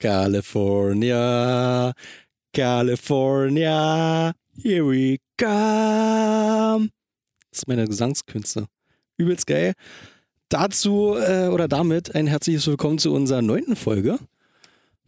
[0.00, 1.92] California,
[2.54, 4.32] California,
[4.62, 6.90] here we come.
[7.50, 8.66] Das ist meine Gesangskünste.
[9.16, 9.72] Übelst geil.
[10.50, 14.20] Dazu äh, oder damit ein herzliches Willkommen zu unserer neunten Folge.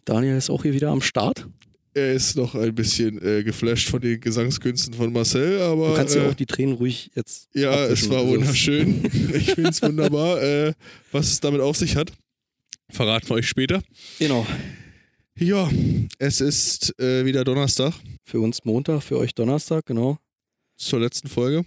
[0.04, 1.46] Daniel ist auch hier wieder am Start.
[1.95, 5.91] Er ist noch ein bisschen äh, geflasht von den Gesangskünsten von Marcel, aber.
[5.91, 7.48] Du kannst ja äh, auch die Tränen ruhig jetzt.
[7.54, 9.04] Ja, es war Also, wunderschön.
[9.34, 10.43] ich finde es wunderbar.
[10.43, 10.72] Äh,
[11.12, 12.11] was es damit auf sich hat,
[12.91, 13.82] verraten wir euch später.
[14.18, 14.45] Genau.
[15.41, 15.70] Ja,
[16.18, 17.95] es ist äh, wieder Donnerstag
[18.27, 20.19] Für uns Montag, für euch Donnerstag, genau.
[20.77, 21.65] zur letzten Folge.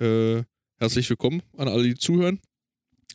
[0.00, 0.44] Äh,
[0.78, 2.38] herzlich willkommen an alle, die zuhören.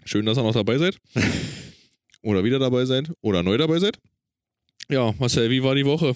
[0.03, 0.97] Schön, dass ihr noch dabei seid.
[2.21, 3.13] oder wieder dabei seid.
[3.21, 3.97] Oder neu dabei seid.
[4.89, 6.15] Ja, Marcel, wie war die Woche?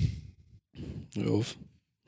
[1.16, 1.56] Hör auf.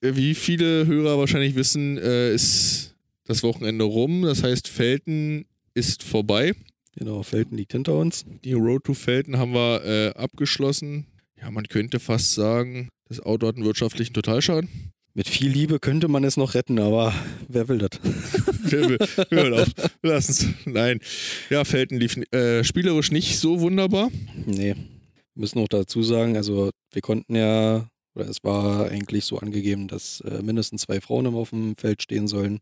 [0.00, 4.22] Wie viele Hörer wahrscheinlich wissen, äh, ist das Wochenende rum.
[4.22, 6.54] Das heißt, Felten ist vorbei.
[6.96, 8.24] Genau, Felten liegt hinter uns.
[8.44, 11.06] Die Road to Felten haben wir äh, abgeschlossen.
[11.40, 14.68] Ja, man könnte fast sagen, das Auto hat einen wirtschaftlichen Totalschaden.
[15.14, 17.12] Mit viel Liebe könnte man es noch retten, aber
[17.48, 17.90] wer will das?
[18.70, 18.98] Wir, wir
[19.30, 19.68] hören auf.
[20.00, 20.46] Wir lassen's.
[20.64, 21.00] Nein.
[21.48, 24.10] Ja, Felten lief äh, spielerisch nicht so wunderbar.
[24.46, 24.74] Nee.
[24.74, 29.88] Wir müssen noch dazu sagen, also wir konnten ja, oder es war eigentlich so angegeben,
[29.88, 32.60] dass äh, mindestens zwei Frauen immer auf dem Feld stehen sollen.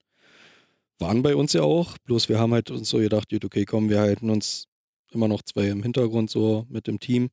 [0.98, 4.00] Waren bei uns ja auch, bloß wir haben halt uns so gedacht, okay, komm, wir
[4.00, 4.66] halten uns
[5.12, 7.30] immer noch zwei im Hintergrund so mit dem Team,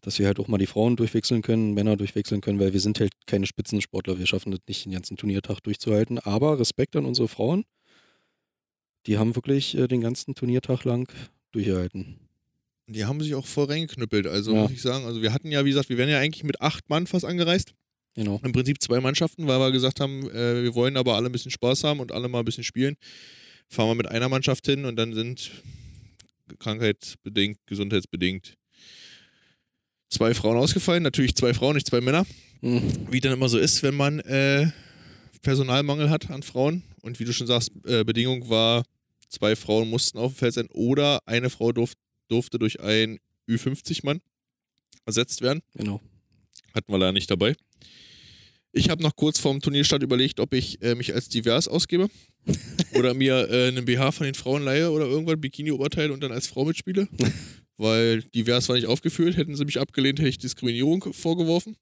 [0.00, 3.00] dass wir halt auch mal die Frauen durchwechseln können, Männer durchwechseln können, weil wir sind
[3.00, 7.28] halt keine Spitzensportler, wir schaffen das nicht den ganzen Turniertag durchzuhalten, aber Respekt an unsere
[7.28, 7.64] Frauen,
[9.06, 11.12] die haben wirklich äh, den ganzen Turniertag lang
[11.52, 12.20] durchgehalten.
[12.88, 14.26] Die haben sich auch voll reingeknüppelt.
[14.28, 14.62] Also Ja.
[14.62, 16.88] muss ich sagen, also wir hatten ja, wie gesagt, wir wären ja eigentlich mit acht
[16.88, 17.74] Mann fast angereist.
[18.16, 18.40] Genau.
[18.42, 21.50] Im Prinzip zwei Mannschaften, weil wir gesagt haben, äh, wir wollen aber alle ein bisschen
[21.50, 22.96] Spaß haben und alle mal ein bisschen spielen.
[23.68, 25.50] Fahren wir mit einer Mannschaft hin und dann sind
[26.58, 28.56] krankheitsbedingt, gesundheitsbedingt
[30.08, 31.02] zwei Frauen ausgefallen.
[31.02, 32.26] Natürlich zwei Frauen, nicht zwei Männer.
[32.62, 33.08] Mhm.
[33.10, 34.70] Wie dann immer so ist, wenn man äh,
[35.42, 36.82] Personalmangel hat an Frauen.
[37.02, 38.84] Und wie du schon sagst, äh, Bedingung war,
[39.28, 41.92] zwei Frauen mussten auf dem Feld sein oder eine Frau durf,
[42.28, 44.20] durfte durch einen Ü50-Mann
[45.04, 45.62] ersetzt werden.
[45.74, 46.00] Genau.
[46.74, 47.54] Hatten wir leider nicht dabei.
[48.76, 52.10] Ich habe noch kurz vorm Turnierstart überlegt, ob ich äh, mich als divers ausgebe
[52.92, 56.46] oder mir äh, einen BH von den Frauen leihe oder irgendwann Bikini-Oberteil und dann als
[56.46, 57.08] Frau mitspiele.
[57.78, 61.76] Weil divers war nicht aufgeführt, hätten sie mich abgelehnt, hätte ich Diskriminierung vorgeworfen.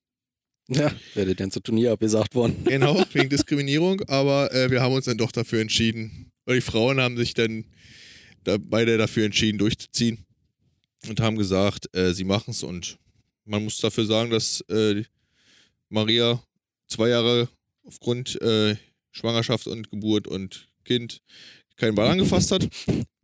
[0.68, 2.56] Ja, wäre das ganze Turnier abgesagt worden.
[2.64, 6.30] Genau, wegen Diskriminierung, aber äh, wir haben uns dann doch dafür entschieden.
[6.44, 7.64] Weil die Frauen haben sich dann
[8.44, 10.24] da, beide dafür entschieden, durchzuziehen
[11.08, 12.98] und haben gesagt, äh, sie machen es und
[13.44, 15.02] man muss dafür sagen, dass äh,
[15.88, 16.40] Maria
[16.88, 17.48] zwei Jahre
[17.84, 18.76] aufgrund äh,
[19.12, 21.20] Schwangerschaft und Geburt und Kind
[21.76, 22.68] keinen Ball angefasst hat.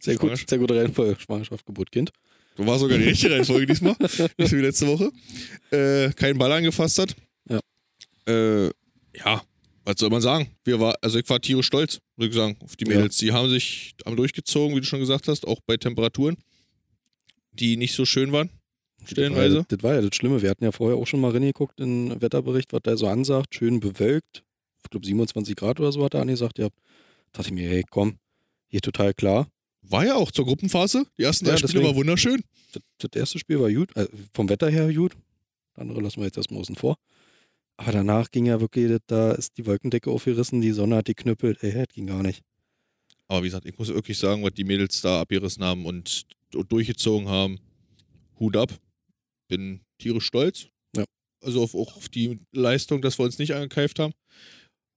[0.01, 1.21] Sehr gut, sehr gute Reihenfolge.
[1.21, 2.11] Schwangerschaft, Geburt, Kind.
[2.57, 3.97] War sogar die richtige Reihenfolge diesmal,
[4.39, 5.11] nicht wie letzte Woche.
[5.71, 7.17] Äh, keinen Ball angefasst hat.
[7.49, 7.61] Ja.
[8.27, 8.71] Äh,
[9.15, 9.43] ja,
[9.85, 10.51] was soll man sagen?
[10.65, 12.97] Wir war, also ich war tierisch stolz, muss ich sagen, auf die Ja.
[12.97, 13.17] Mädels.
[13.17, 16.37] Die haben sich haben durchgezogen, wie du schon gesagt hast, auch bei Temperaturen,
[17.53, 18.51] die nicht so schön waren.
[19.07, 19.65] Stellenweise.
[19.69, 20.43] Das war ja das Schlimme.
[20.43, 23.55] Wir hatten ja vorher auch schon mal reingeguckt in den Wetterbericht, was der so ansagt.
[23.55, 24.43] Schön bewölkt.
[24.85, 26.59] Ich glaube 27 Grad oder so hat er angesagt.
[26.59, 26.69] Ja,
[27.33, 28.19] dachte ich mir, hey, komm,
[28.69, 29.49] hier total klar.
[29.83, 31.07] War ja auch zur Gruppenphase.
[31.19, 32.43] Die ersten drei Ja, Spiele war wunderschön.
[32.73, 35.13] Das, das erste Spiel war gut, äh, vom Wetter her gut.
[35.75, 36.97] Das andere lassen wir jetzt erstmal außen vor.
[37.77, 41.63] Aber danach ging ja wirklich, das- da ist die Wolkendecke aufgerissen, die Sonne hat geknüppelt.
[41.63, 42.43] Ey, das ging gar nicht.
[43.29, 47.29] Aber wie gesagt, ich muss wirklich sagen, was die Mädels da abgerissen haben und durchgezogen
[47.29, 47.59] haben.
[48.39, 48.73] Hut ab.
[49.51, 50.69] Bin tierisch stolz.
[50.97, 51.05] Ja.
[51.43, 54.13] Also auf, auch auf die Leistung, dass wir uns nicht angekeift haben.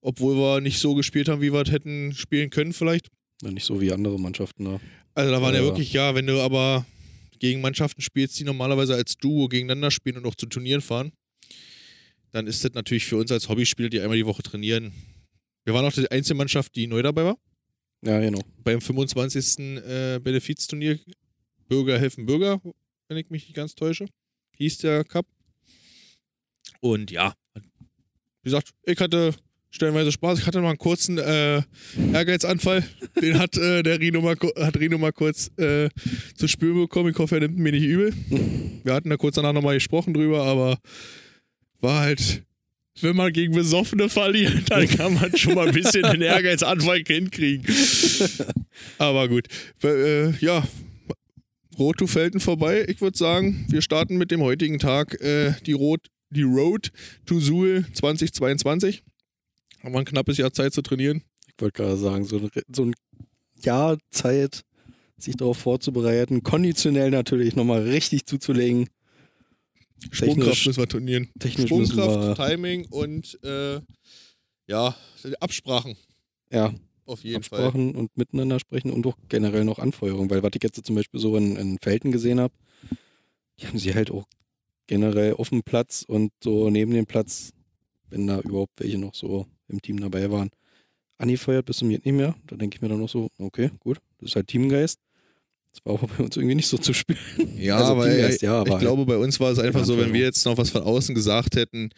[0.00, 3.08] Obwohl wir nicht so gespielt haben, wie wir es hätten spielen können, vielleicht.
[3.42, 4.80] Ja, Nicht so wie andere Mannschaften da.
[5.14, 5.66] Also da waren ja Ja.
[5.66, 6.86] wirklich, ja, wenn du aber
[7.38, 11.12] gegen Mannschaften spielst, die normalerweise als Duo gegeneinander spielen und auch zu Turnieren fahren,
[12.30, 14.92] dann ist das natürlich für uns als Hobbyspieler, die einmal die Woche trainieren.
[15.64, 17.38] Wir waren auch die einzige Mannschaft, die neu dabei war.
[18.04, 18.40] Ja, genau.
[18.62, 19.58] beim 25.
[19.78, 20.98] Äh, Benefizturnier
[21.68, 22.60] Bürger helfen Bürger,
[23.08, 24.06] wenn ich mich nicht ganz täusche,
[24.56, 25.26] hieß der Cup.
[26.80, 29.34] Und ja, wie gesagt, ich hatte
[29.74, 30.38] stellenweise Spaß.
[30.38, 31.62] Ich hatte noch einen kurzen äh,
[32.12, 32.84] Ehrgeizanfall.
[33.20, 35.88] Den hat äh, der Rino mal, hat Rino mal kurz äh,
[36.36, 37.10] zu spüren bekommen.
[37.10, 38.12] Ich hoffe, er nimmt mir nicht übel.
[38.84, 40.78] Wir hatten da kurz danach nochmal gesprochen drüber, aber
[41.80, 42.44] war halt,
[43.00, 47.66] wenn man gegen Besoffene verliert, dann kann man schon mal ein bisschen den Ehrgeizanfall hinkriegen.
[48.98, 49.48] Aber gut.
[49.82, 50.62] Äh, ja,
[51.78, 52.84] Rot to Felten vorbei.
[52.88, 56.90] Ich würde sagen, wir starten mit dem heutigen Tag äh, die, Rot, die Road
[57.26, 59.02] to Suhl 2022.
[59.82, 61.22] Haben wir ein knappes Jahr Zeit zu trainieren.
[61.48, 62.94] Ich wollte gerade sagen, so ein, so ein
[63.62, 64.62] Jahr Zeit
[65.16, 68.88] sich darauf vorzubereiten, konditionell natürlich nochmal richtig zuzulegen.
[70.10, 71.30] Sprungkraft müssen wir trainieren.
[71.38, 73.80] Technisch Sprungkraft, Timing und äh,
[74.66, 74.96] ja,
[75.40, 75.96] Absprachen
[76.54, 76.72] ja,
[77.06, 77.60] auf jeden Fall.
[77.60, 81.20] Absprachen und miteinander sprechen und auch generell noch Anfeuerung, weil was ich jetzt zum Beispiel
[81.20, 82.54] so in, in Felten gesehen habe,
[83.60, 84.26] die haben sie halt auch
[84.86, 87.50] generell auf dem Platz und so neben dem Platz,
[88.10, 90.50] wenn da überhaupt welche noch so im Team dabei waren,
[91.18, 92.34] angefeuert bis zum geht nicht mehr.
[92.46, 94.98] Da denke ich mir dann noch so, okay, gut, das ist halt Teamgeist.
[95.72, 97.18] Das war aber bei uns irgendwie nicht so zu spüren.
[97.56, 100.12] Ja, Also aber Teamgeist, ja, aber ich glaube, bei uns war es einfach so, wenn
[100.12, 101.90] wir jetzt noch was von außen gesagt hätten,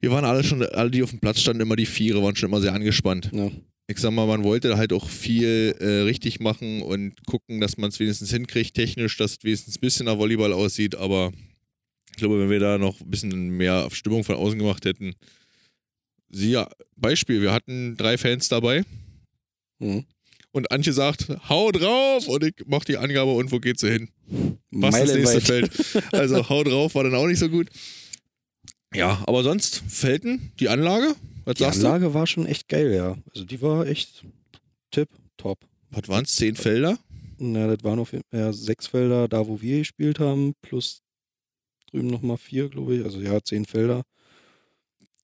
[0.00, 2.48] wir waren alle schon, alle, die auf dem Platz standen, immer die Viere, waren schon
[2.48, 3.30] immer sehr angespannt.
[3.32, 3.50] Ja,
[3.90, 7.90] Ich sag mal, man wollte halt auch viel äh, richtig machen und gucken, dass man
[7.90, 11.32] es wenigstens hinkriegt, technisch, dass es wenigstens ein bisschen nach Volleyball aussieht, aber
[12.10, 15.16] ich glaube, wenn wir da noch ein bisschen mehr Stimmung von außen gemacht hätten.
[16.28, 18.84] Sie, ja, Beispiel, wir hatten drei Fans dabei
[19.80, 20.04] mhm.
[20.52, 24.08] und Antje sagt, hau drauf und ich mach die Angabe und wo geht sie hin?
[24.70, 25.74] Was das nächste Meilenweit.
[25.74, 26.14] Feld.
[26.14, 27.68] Also hau drauf war dann auch nicht so gut.
[28.94, 31.16] Ja, aber sonst, Felten, die Anlage,
[31.50, 33.16] was Die sagst Anlage war schon echt geil, ja.
[33.34, 34.24] Also die war echt
[34.90, 35.60] tipp, top.
[35.60, 35.66] du?
[35.90, 36.36] Was waren es?
[36.36, 36.98] Zehn Felder?
[37.38, 41.02] Na, das waren auf jeden Fall ja, sechs Felder da, wo wir gespielt haben, plus
[41.90, 43.04] drüben nochmal vier, glaube ich.
[43.04, 44.02] Also ja, zehn Felder.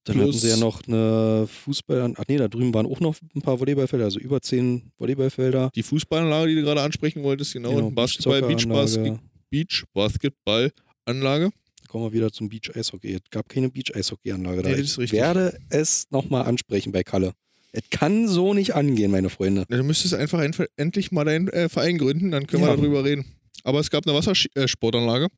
[0.04, 2.14] Dann Plus- hatten sie ja noch eine Fußball...
[2.16, 5.70] Ach nee, da drüben waren auch noch ein paar Volleyballfelder, also über zehn Volleyballfelder.
[5.74, 7.72] Die Fußballanlage, die du gerade ansprechen wolltest, genau.
[7.72, 9.20] und Basketball, Beach, Beachsoccer-Anlage.
[9.50, 11.50] Beach Basketballanlage.
[11.96, 13.14] Kommen wir wieder zum Beach-Eishockey.
[13.14, 14.68] Es gab keine Beach-Eishockey-Anlage da.
[14.68, 17.32] Nee, das ist ich werde es nochmal ansprechen bei Kalle.
[17.72, 19.64] Es kann so nicht angehen, meine Freunde.
[19.70, 22.68] Du müsstest einfach ein, endlich mal deinen äh, Verein gründen, dann können Ja.
[22.72, 23.24] wir darüber reden.
[23.64, 25.28] Aber es gab eine Wassersportanlage.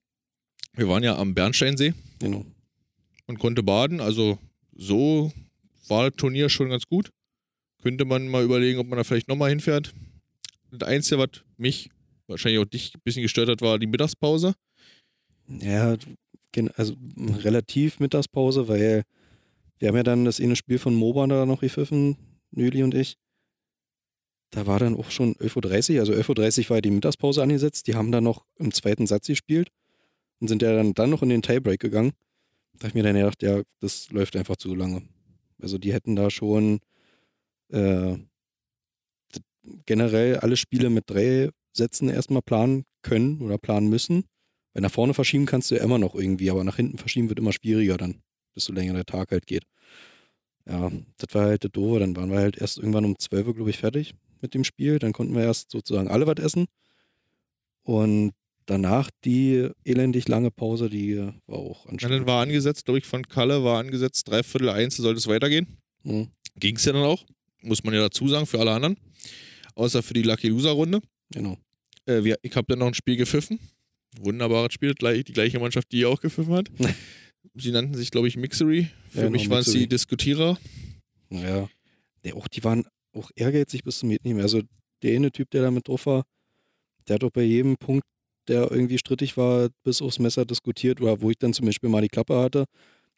[0.74, 2.44] Wir waren ja am Bernsteinsee Genau.
[3.28, 4.00] und konnte baden.
[4.00, 4.36] Also
[4.74, 5.32] so
[5.86, 7.10] war das Turnier schon ganz gut.
[7.84, 9.94] Könnte man mal überlegen, ob man da vielleicht nochmal hinfährt.
[10.72, 11.90] Das Einzige, was mich,
[12.26, 14.54] wahrscheinlich auch dich ein bisschen gestört hat, war die Mittagspause.
[15.60, 15.96] Ja,
[16.76, 19.04] also relativ Mittagspause, weil
[19.78, 22.16] wir haben ja dann das eine Spiel von MOBA da noch gepfiffen,
[22.50, 23.16] Nüli und ich.
[24.50, 27.86] Da war dann auch schon 11.30 Uhr, also 11.30 Uhr war die Mittagspause angesetzt.
[27.86, 29.68] Die haben dann noch im zweiten Satz gespielt
[30.40, 32.12] und sind ja dann, dann noch in den Tiebreak gegangen.
[32.74, 35.02] Da habe ich mir dann gedacht, ja, das läuft einfach zu lange.
[35.60, 36.80] Also die hätten da schon
[37.70, 38.16] äh,
[39.84, 44.24] generell alle Spiele mit drei Sätzen erstmal planen können oder planen müssen.
[44.78, 47.40] Weil nach vorne verschieben kannst du ja immer noch irgendwie, aber nach hinten verschieben wird
[47.40, 48.22] immer schwieriger dann,
[48.54, 49.64] desto länger der Tag halt geht.
[50.68, 51.98] Ja, das war halt das Doofe.
[51.98, 55.00] Dann waren wir halt erst irgendwann um 12 Uhr, glaube ich, fertig mit dem Spiel.
[55.00, 56.66] Dann konnten wir erst sozusagen alle was essen.
[57.82, 58.34] Und
[58.66, 61.16] danach die elendig lange Pause, die
[61.48, 62.26] war auch Und dann anstrengend.
[62.28, 65.66] war angesetzt, glaube ich, von Kalle war angesetzt, dreiviertel eins sollte es weitergehen.
[66.04, 67.24] Mhm, Ging es ja dann auch.
[67.62, 68.96] Muss man ja dazu sagen, für alle anderen.
[69.74, 71.00] Außer für die Lucky Loser Runde.
[71.32, 71.58] genau.
[72.06, 73.58] Äh, wir, ich habe dann noch ein Spiel gepfiffen.
[74.20, 76.68] Wunderbares Spiel, gleich- die gleiche Mannschaft, die auch gepfiffen hat.
[77.54, 78.88] Sie nannten sich, glaube ich, Mixery.
[79.08, 79.88] Für Ja, genau, mich waren es die.
[79.88, 80.58] Diskutierer.
[81.30, 81.68] Ja.
[82.24, 84.42] Der auch, die waren auch ehrgeizig bis zum mehr.
[84.42, 84.62] Also
[85.02, 86.24] der eine Typ, der da mit drauf war,
[87.06, 88.04] der hat doch bei jedem Punkt,
[88.48, 92.02] der irgendwie strittig war, bis aufs Messer diskutiert, oder wo ich dann zum Beispiel mal
[92.02, 92.64] die Klappe hatte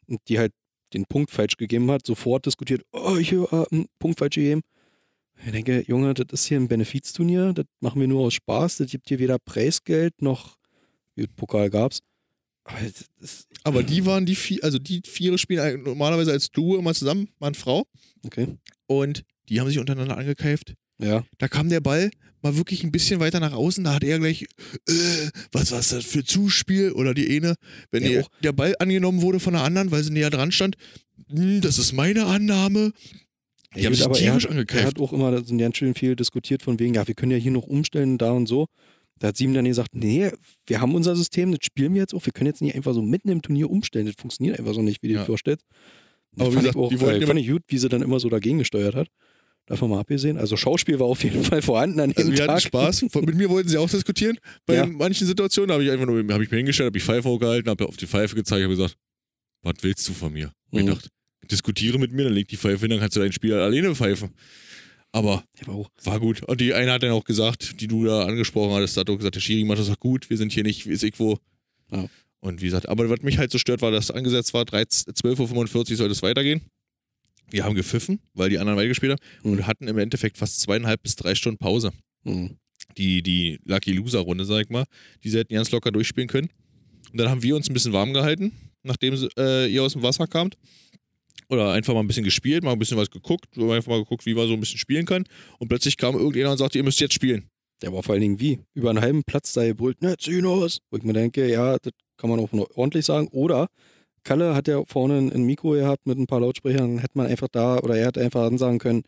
[0.07, 0.51] und die halt
[0.93, 4.61] den Punkt falsch gegeben hat, sofort diskutiert, oh, ich höre einen Punkt falsch gegeben.
[5.45, 8.91] Ich denke, Junge, das ist hier ein Benefizturnier, das machen wir nur aus Spaß, das
[8.91, 10.57] gibt hier weder Preisgeld noch,
[11.23, 11.99] wie Pokal gab's.
[12.63, 12.79] Aber
[13.63, 17.55] Aber die waren die vier, also die vier spielen normalerweise als Duo immer zusammen, Mann,
[17.55, 17.85] Frau.
[18.25, 18.47] okay,
[18.87, 20.75] Und die haben sich untereinander angekeift.
[20.99, 22.11] ja, Da kam der Ball
[22.43, 23.83] mal wirklich ein bisschen weiter nach außen.
[23.83, 24.43] Da hat er gleich,
[24.87, 24.93] äh,
[25.51, 26.91] was war das für Zuspiel?
[26.91, 27.55] Oder die eine,
[27.91, 30.51] wenn Ja, die, auch- der Ball angenommen wurde von der anderen, weil sie näher dran
[30.51, 30.75] stand.
[31.29, 32.93] "Hm, Das ist meine Annahme.
[33.75, 34.85] Die Ja, haben sich aber er tierisch hat, er angekeift.
[34.85, 37.51] hat auch immer so ganz schön viel diskutiert von wegen, ja, wir können ja hier
[37.51, 38.67] noch umstellen, da und so.
[39.21, 40.31] Da hat Sieben dann gesagt, nee,
[40.65, 43.03] wir haben unser System, das spielen wir jetzt auch, wir können jetzt nicht einfach so
[43.03, 45.19] mitten im Turnier umstellen, das funktioniert einfach so nicht, wie du Ja.
[45.19, 45.63] dir vorstellst.
[46.39, 48.01] Aber wie fand gesagt, ich auch, die wollten äh, fand ich gut, wie sie dann
[48.01, 49.09] immer so dagegen gesteuert hat.
[49.67, 50.37] Davon mal abgesehen.
[50.39, 52.49] Also Schauspiel war auf jeden Fall vorhanden an dem Also wir Tag.
[52.49, 53.01] hatten Spaß.
[53.13, 54.39] Mit mir wollten sie auch diskutieren.
[54.65, 54.85] Bei Ja.
[54.87, 57.87] manchen Situationen habe ich einfach nur, habe ich mir hingestellt, habe ich Pfeife hochgehalten, habe
[57.87, 58.97] auf die Pfeife gezeigt, habe gesagt,
[59.61, 60.51] was willst du von mir?
[60.71, 60.89] Und ich Mhm.
[60.89, 61.09] dachte,
[61.51, 64.31] diskutiere mit mir, dann leg die Pfeife hin, dann kannst du dein Spiel alleine pfeifen.
[65.13, 65.43] Aber
[66.05, 66.43] war gut.
[66.43, 69.35] Und die eine hat dann auch gesagt, die du da angesprochen hattest, hat auch gesagt,
[69.35, 71.37] der Schiri macht das auch gut, wir sind hier nicht, wie ist ich wo.
[71.91, 72.07] Ja.
[72.39, 75.91] Und wie gesagt, aber was mich halt so stört, war, dass angesetzt war, 13 12.45
[75.91, 76.61] Uhr sollte es weitergehen.
[77.49, 79.51] Wir haben gepfiffen, weil die anderen weitergespielt haben Mhm.
[79.51, 81.91] und hatten im Endeffekt fast zweieinhalb bis drei Stunden Pause.
[82.23, 82.51] mh,
[82.97, 84.85] Die, die Lucky Loser Runde, sag ich mal,
[85.23, 86.49] die sie hätten ganz locker durchspielen können.
[87.11, 88.53] Und dann haben wir uns ein bisschen warm gehalten,
[88.83, 90.55] nachdem äh, ihr aus dem Wasser kamt.
[91.51, 94.33] Oder einfach mal ein bisschen gespielt, mal ein bisschen was geguckt, einfach mal geguckt, wie
[94.33, 95.25] man so ein bisschen spielen kann.
[95.59, 97.49] Und plötzlich kam irgendjemand und sagte, ihr müsst jetzt spielen.
[97.81, 98.59] Der war vor allen Dingen wie?
[98.73, 100.79] Über einen halben Platz da gebrüllt, ne, Zynos.
[100.89, 103.27] Wo ich mir denke, ja, das kann man auch ordentlich sagen.
[103.33, 103.67] Oder
[104.23, 107.79] Kalle hat ja vorne ein Mikro gehabt mit ein paar Lautsprechern, hätte man einfach da,
[107.79, 109.03] oder er hätte einfach ansagen können,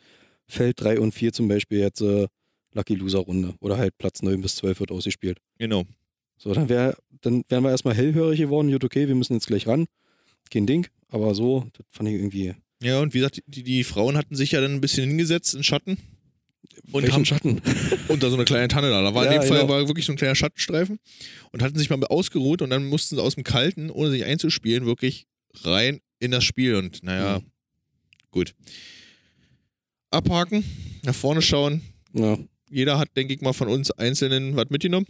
[0.47, 2.27] Feld 3 und 4 zum Beispiel jetzt äh,
[2.73, 3.53] Lucky Loser Runde.
[3.61, 5.37] Oder halt Platz 9 bis 12 wird ausgespielt.
[5.59, 5.83] Genau.
[6.37, 8.69] So, dann, wär, dann wären wir erstmal hellhörig geworden.
[8.69, 9.85] Gut, okay, wir müssen jetzt gleich ran.
[10.51, 10.87] Kein Ding.
[11.09, 12.53] Aber so, das fand ich irgendwie.
[12.81, 15.63] Ja, und wie gesagt, die, die Frauen hatten sich ja dann ein bisschen hingesetzt in
[15.63, 15.97] Schatten.
[16.91, 17.61] Und Welchen haben- Schatten.
[18.07, 19.01] unter so einer kleinen Tanne da.
[19.01, 19.73] Da war in Ja, dem Fall genau.
[19.73, 20.99] war wirklich so ein kleiner Schattenstreifen
[21.51, 24.85] und hatten sich mal ausgeruht und dann mussten sie aus dem Kalten, ohne sich einzuspielen,
[24.85, 25.25] wirklich
[25.63, 26.75] rein in das Spiel.
[26.75, 27.45] Und naja, Mhm.
[28.31, 28.53] gut.
[30.11, 30.63] Abhaken,
[31.03, 31.81] nach vorne schauen.
[32.13, 32.37] Ja,
[32.69, 35.05] Jeder hat, denke ich mal, von uns Einzelnen was mitgenommen.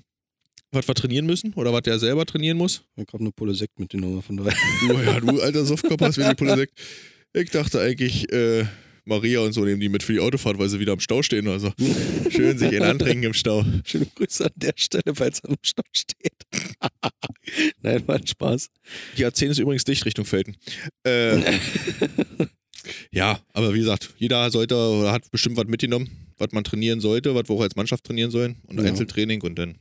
[0.73, 2.83] Was wir trainieren müssen oder was der selber trainieren muss.
[2.97, 4.53] ich habe eine Pulle Sekt mitgenommen, von daher.
[4.87, 6.73] Du, ja, du alter Softkopf hast wie die Pulle Sekt.
[7.33, 8.65] Ich dachte eigentlich, äh,
[9.05, 11.47] Maria und so nehmen die mit für die Autofahrt, weil sie wieder am Stau stehen.
[11.47, 11.73] Also
[12.29, 13.63] schön sich in antrinken im Stau.
[13.85, 16.33] Schöne Grüße an der Stelle, falls er im Stau steht.
[17.81, 18.69] Nein, war ein Spaß.
[19.17, 20.55] Die A10 ist übrigens dicht Richtung Felten.
[21.03, 21.39] Äh,
[23.11, 27.35] ja, aber wie gesagt, jeder sollte oder hat bestimmt was mitgenommen, was man trainieren sollte,
[27.35, 28.85] was wir auch als Mannschaft trainieren sollen und Ja.
[28.85, 29.77] Einzeltraining und dann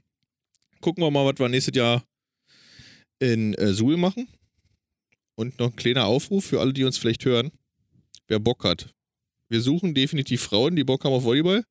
[0.83, 2.05] gucken wir mal, was wir nächstes Jahr
[3.19, 4.29] in äh, Suhl machen.
[5.35, 7.51] Und noch ein kleiner Aufruf für alle, die uns vielleicht hören,
[8.29, 8.93] wer Bock hat.
[9.49, 11.65] Wir suchen definitiv Frauen, die Bock haben auf Volleyball.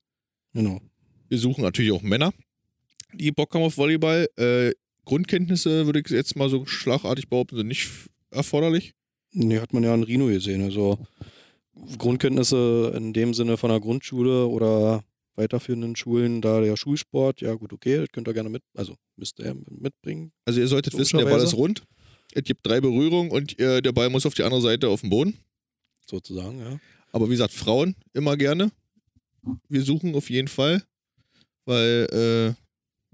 [0.54, 0.82] Genau.
[1.30, 2.34] Wir suchen natürlich auch Männer,
[3.14, 4.28] die Bock haben auf Volleyball.
[4.38, 4.72] Äh,
[5.06, 7.90] Grundkenntnisse, würde ich jetzt mal so schlagartig behaupten, sind nicht
[8.30, 8.94] erforderlich.
[9.34, 10.64] Nee, hat man ja an Rino gesehen.
[10.64, 11.00] Also
[11.98, 15.04] Grundkenntnisse in dem Sinne von der Grundschule oder
[15.36, 19.40] weiterführenden Schulen, da der Schulsport, ja gut, okay, das könnt ihr gerne mit, also müsst
[19.40, 20.32] ihr mitbringen.
[20.46, 21.84] Also ihr solltet wissen, der Ball ist rund.
[22.34, 25.10] Es gibt drei Berührungen und äh, der Ball muss auf die andere Seite auf den
[25.10, 25.38] Boden.
[26.10, 26.80] Sozusagen, ja.
[27.12, 28.72] Aber wie gesagt, Frauen immer gerne.
[29.68, 30.84] Wir suchen auf jeden Fall,
[31.66, 32.54] weil, äh,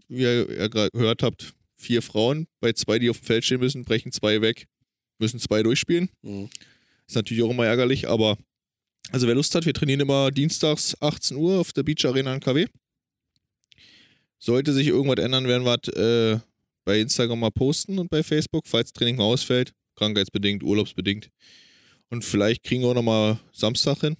[0.07, 3.59] wie ihr ja gerade gehört habt, vier Frauen, bei zwei, die auf dem Feld stehen
[3.59, 4.67] müssen, brechen zwei weg,
[5.19, 6.09] müssen zwei durchspielen.
[6.21, 6.49] Mhm.
[7.07, 8.37] Ist natürlich auch immer ärgerlich, aber
[9.11, 12.39] also wer Lust hat, wir trainieren immer dienstags 18 Uhr auf der Beach Arena in
[12.39, 12.67] KW.
[14.39, 16.39] Sollte sich irgendwas ändern, werden wir äh,
[16.85, 21.29] bei Instagram mal posten und bei Facebook, falls Training mal ausfällt, krankheitsbedingt, urlaubsbedingt.
[22.09, 24.15] Und vielleicht kriegen wir auch nochmal Samstag hin.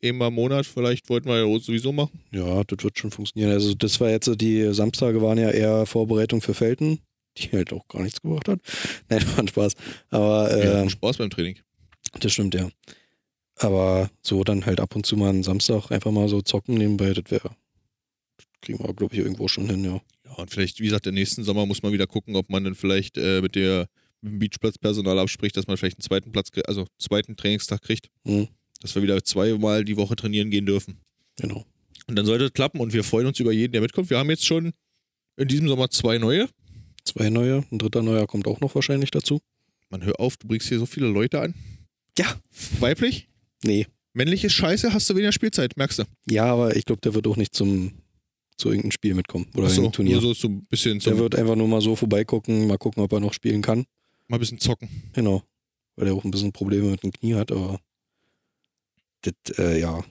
[0.00, 2.20] Eben mal im Monat, vielleicht wollten wir ja sowieso machen.
[2.30, 3.52] Ja, das wird schon funktionieren.
[3.52, 7.00] Also das war jetzt, die Samstage waren ja eher Vorbereitung für Felten,
[7.38, 8.60] die halt auch gar nichts gebracht hat.
[9.08, 9.72] Nein, war ein Spaß.
[10.10, 11.58] Aber Wir äh, hatten Spaß beim Training.
[12.20, 12.68] das stimmt, ja.
[13.58, 17.14] Aber so dann halt ab und zu mal einen Samstag einfach mal so zocken nebenbei,
[17.14, 17.56] das wäre,
[18.60, 20.00] kriegen wir, glaube ich, irgendwo schon hin, ja.
[20.26, 22.74] Ja, und vielleicht, wie gesagt, der nächsten Sommer muss man wieder gucken, ob man dann
[22.74, 23.88] vielleicht äh, mit, der,
[24.20, 28.10] mit dem Beachplatzpersonal abspricht, dass man vielleicht einen zweiten Platz, also einen zweiten Trainingstag kriegt.
[28.24, 28.48] Mhm.
[28.82, 31.00] Dass wir wieder zweimal die Woche trainieren gehen dürfen.
[31.36, 31.64] Genau.
[32.06, 34.10] Und dann sollte es klappen und wir freuen uns über jeden, der mitkommt.
[34.10, 34.72] Wir haben jetzt schon
[35.36, 36.48] in diesem Sommer zwei neue.
[37.04, 39.40] Zwei neue, ein dritter neuer kommt auch noch wahrscheinlich dazu.
[39.88, 41.54] Man hör auf, du bringst hier so viele Leute an.
[42.18, 42.26] Ja.
[42.80, 43.28] Weiblich?
[43.64, 43.86] Nee.
[44.12, 46.04] Männliche Scheiße, hast du weniger Spielzeit, merkst du.
[46.28, 47.92] Ja, aber ich glaube, der wird auch nicht zum
[48.56, 50.12] zu irgendeinem Spiel mitkommen oder irgendeinem Turnier.
[50.14, 53.12] nur so, so ein bisschen der wird einfach nur mal so vorbeigucken, mal gucken, ob
[53.12, 53.84] er noch spielen kann.
[54.28, 54.88] mal ein bisschen zocken.
[55.12, 55.42] Genau.
[55.96, 57.80] Weil er auch ein bisschen Probleme mit dem Knie hat, aber
[59.22, 60.02] das, äh, ja.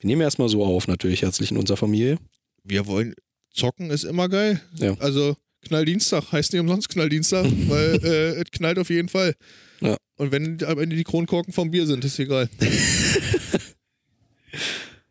[0.00, 2.18] Wir nehmen erstmal so auf, natürlich herzlich in unserer Familie.
[2.64, 3.14] Wir wollen
[3.50, 4.60] zocken, ist immer geil.
[4.76, 4.94] Ja.
[4.98, 9.34] Also Knalldienstag heißt nicht umsonst Knalldienstag, weil äh, es knallt auf jeden Fall.
[9.80, 9.96] Ja.
[10.18, 12.48] Und wenn am Ende die Kronkorken vom Bier sind, ist egal.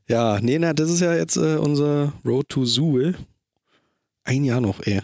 [0.10, 3.16] Ja, nee, na, das ist ja jetzt äh, unser Road to Suhl.
[4.24, 5.02] Ein Jahr noch, ey.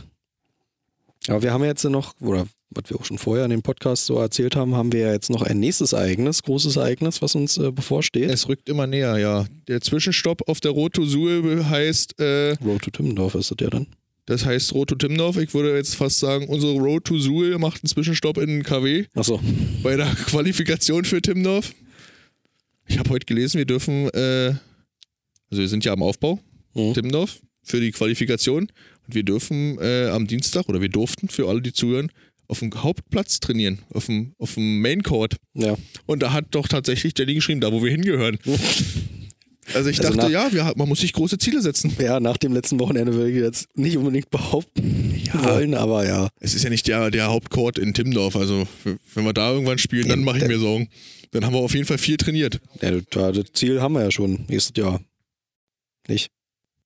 [1.28, 4.06] Aber wir haben ja jetzt noch, oder was wir auch schon vorher in dem Podcast
[4.06, 7.58] so erzählt haben, haben wir ja jetzt noch ein nächstes Ereignis, großes Ereignis, was uns
[7.58, 8.30] äh, bevorsteht.
[8.30, 9.46] Es rückt immer näher, ja.
[9.68, 13.70] Der Zwischenstopp auf der Road to Suhl heißt, äh, Road to Timmendorf ist das ja
[13.70, 13.88] dann.
[14.26, 15.38] Das heißt Road to Timmendorf.
[15.38, 19.42] Ich würde jetzt fast sagen, unsere Road to Suhl macht einen Zwischenstopp in KW Achso,
[19.82, 21.74] bei der Qualifikation für Timmendorf.
[22.88, 24.54] Ich habe heute gelesen, wir dürfen, äh,
[25.50, 26.40] also wir sind ja am Aufbau,
[26.76, 26.94] Mhm.
[26.96, 28.64] Timmendorf, für die Qualifikation.
[29.06, 32.10] Und wir dürfen äh, am Dienstag, oder wir durften für alle, die zuhören,
[32.48, 35.36] auf dem Hauptplatz trainieren, auf dem, auf dem Main Court.
[35.54, 35.76] ja.
[36.08, 38.38] Und da hat doch tatsächlich Jenny geschrieben, da wo wir hingehören.
[39.74, 41.96] Also ich Also dachte, ja, wir, man muss sich große Ziele setzen.
[42.00, 46.30] Ja, nach dem letzten Wochenende würde ich jetzt nicht unbedingt behaupten wollen, aber ja.
[46.40, 48.36] Es ist ja nicht der, der Hauptcourt in Timmendorf.
[48.36, 48.68] Also
[49.14, 50.90] wenn wir da irgendwann spielen, dann mache ich mir Sorgen.
[51.32, 52.60] Dann haben wir auf jeden Fall viel trainiert.
[52.82, 55.02] ja das, Ziel haben wir ja schon nächstes Jahr.
[56.08, 56.30] Nicht?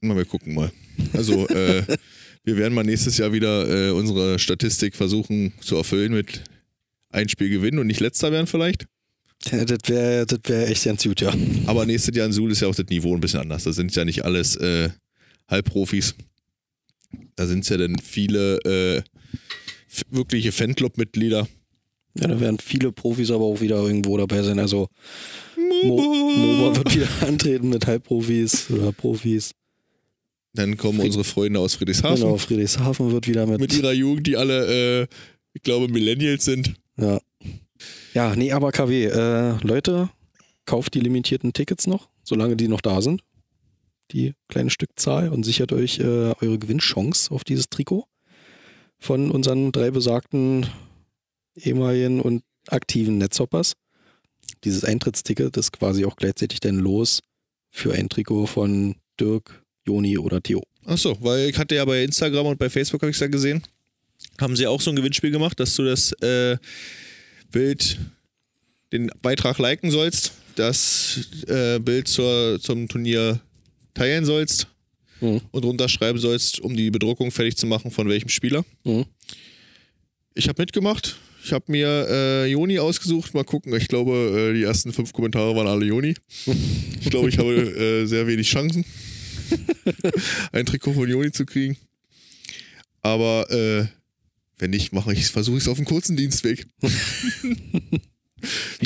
[0.01, 0.71] Mal, wir gucken mal.
[1.13, 1.83] Also, äh,
[2.43, 6.43] wir werden mal nächstes Jahr wieder äh, unsere Statistik versuchen zu erfüllen mit
[7.09, 8.85] ein Spiel gewinnen und nicht letzter werden vielleicht.
[9.51, 11.33] Das wäre das wär echt ganz gut, ja.
[11.67, 13.63] Aber nächstes Jahr in Suhl ist ja auch das Niveau ein bisschen anders.
[13.63, 14.89] Da sind ja nicht alles äh,
[15.47, 16.15] Halbprofis.
[17.35, 19.01] Da sind es ja dann viele äh,
[20.09, 21.47] wirkliche Fanclub-Mitglieder.
[22.19, 24.57] Ja, da werden viele Profis aber auch wieder irgendwo dabei sein.
[24.59, 24.87] Also
[25.83, 29.51] Mo MOBA wird wieder antreten mit Halbprofis oder Profis.
[30.53, 33.59] Dann kommen Fried- unsere Freunde aus Friedrichshafen Genau, Friedrichshafen wird wieder mit.
[33.61, 35.07] mit ihrer Jugend, die alle, äh,
[35.53, 36.73] ich glaube, Millennials sind.
[36.99, 37.19] ja.
[38.17, 40.09] Ja, nee, aber KW, äh, Leute,
[40.65, 43.21] kauft die limitierten Tickets noch, solange die noch da sind.
[44.11, 48.07] Die kleine Stückzahl und sichert euch äh, eure Gewinnchance auf dieses Trikot
[48.97, 50.65] von unseren drei besagten
[51.53, 53.73] ehemaligen und aktiven Netzhoppers.
[54.63, 57.21] Dieses Eintrittsticket ist quasi auch gleichzeitig dann los
[57.69, 60.63] für ein Trikot von Dirk, Joni oder Theo.
[60.85, 63.61] Achso, weil ich hatte ja bei Instagram und bei Facebook, habe ich ja gesehen,
[64.41, 66.57] haben sie auch so ein Gewinnspiel gemacht, dass du das äh,
[67.51, 67.97] Bild,
[68.91, 73.39] den Beitrag liken sollst, das äh, Bild zur, zum Turnier
[73.93, 74.67] teilen sollst
[75.19, 75.41] Mhm.
[75.49, 78.63] und runterschreiben sollst, um die Bedruckung fertig zu machen, von welchem Spieler.
[78.83, 79.05] Mhm.
[80.35, 81.17] Ich habe mitgemacht.
[81.43, 83.33] Ich habe mir äh, Joni ausgesucht.
[83.33, 83.73] Mal gucken.
[83.75, 84.11] Ich glaube,
[84.51, 86.13] äh, die ersten fünf Kommentare waren alle Joni.
[87.01, 88.83] Ich glaube, ich habe äh, sehr wenig Chancen,
[90.51, 91.77] ein Trikot von Joni zu kriegen.
[93.01, 93.85] Aber äh,
[94.57, 96.67] wenn nicht, mache ich versuche ich es auf dem kurzen Dienstweg.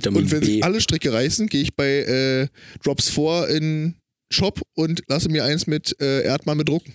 [0.05, 0.61] Und wenn B.
[0.61, 2.47] alle Stricke reißen, gehe ich bei äh,
[2.83, 3.95] Drops 4 in
[4.29, 6.93] Shop und lasse mir eins mit äh, Erdmann bedrucken.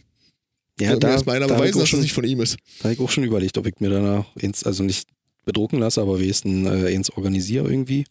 [0.80, 2.56] ja, mir da, erstmal einer da, beweisen, dass das schon, nicht von ihm ist.
[2.78, 5.06] da habe ich auch schon überlegt, ob ich mir danach eins, also nicht
[5.45, 8.06] bedrucken lasse, aber wenigstens äh, eins organisiere irgendwie.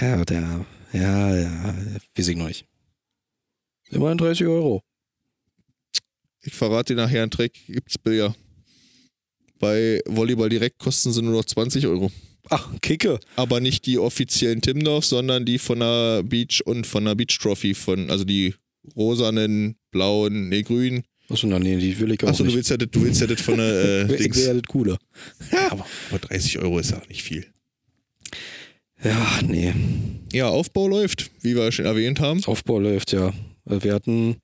[0.00, 1.74] Ja, der, ja, ja,
[2.16, 2.66] weiß ich noch nicht.
[3.90, 4.82] Immerhin 30 Euro.
[6.42, 8.34] Ich verrate dir nachher einen Trick, gibt's Billard.
[9.64, 12.10] Bei Volleyball direkt kosten sie nur noch 20 Euro.
[12.50, 13.18] Ach, Kicke.
[13.36, 17.72] Aber nicht die offiziellen Timdorf, sondern die von der Beach und von der Beach Trophy,
[17.72, 18.54] von, also die
[18.94, 21.04] rosanen, blauen, nee, grünen.
[21.30, 23.40] Achso, nee, die will ich auch Achso, du willst ja das, du willst ja das
[23.40, 23.66] von der
[24.10, 24.36] äh, ich Dings.
[24.36, 24.98] will ja das Coole.
[25.70, 27.46] aber, aber 30 Euro ist ja nicht viel.
[29.02, 29.72] Ja, nee.
[30.34, 32.40] Ja, Aufbau läuft, wie wir schon erwähnt haben.
[32.40, 33.28] Das Aufbau läuft ja.
[33.64, 34.36] Äh, Wir hatten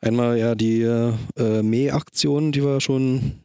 [0.00, 3.40] einmal ja die äh, Mäh-Aktion, die wir schon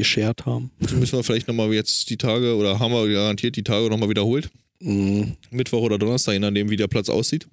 [0.00, 0.70] geshared haben.
[0.80, 4.08] Die müssen wir vielleicht nochmal jetzt die Tage, oder haben wir garantiert die Tage nochmal
[4.08, 4.50] wiederholt.
[4.80, 5.36] Mhm.
[5.50, 7.46] Mittwoch oder Donnerstag, je nachdem, wie der Platz aussieht.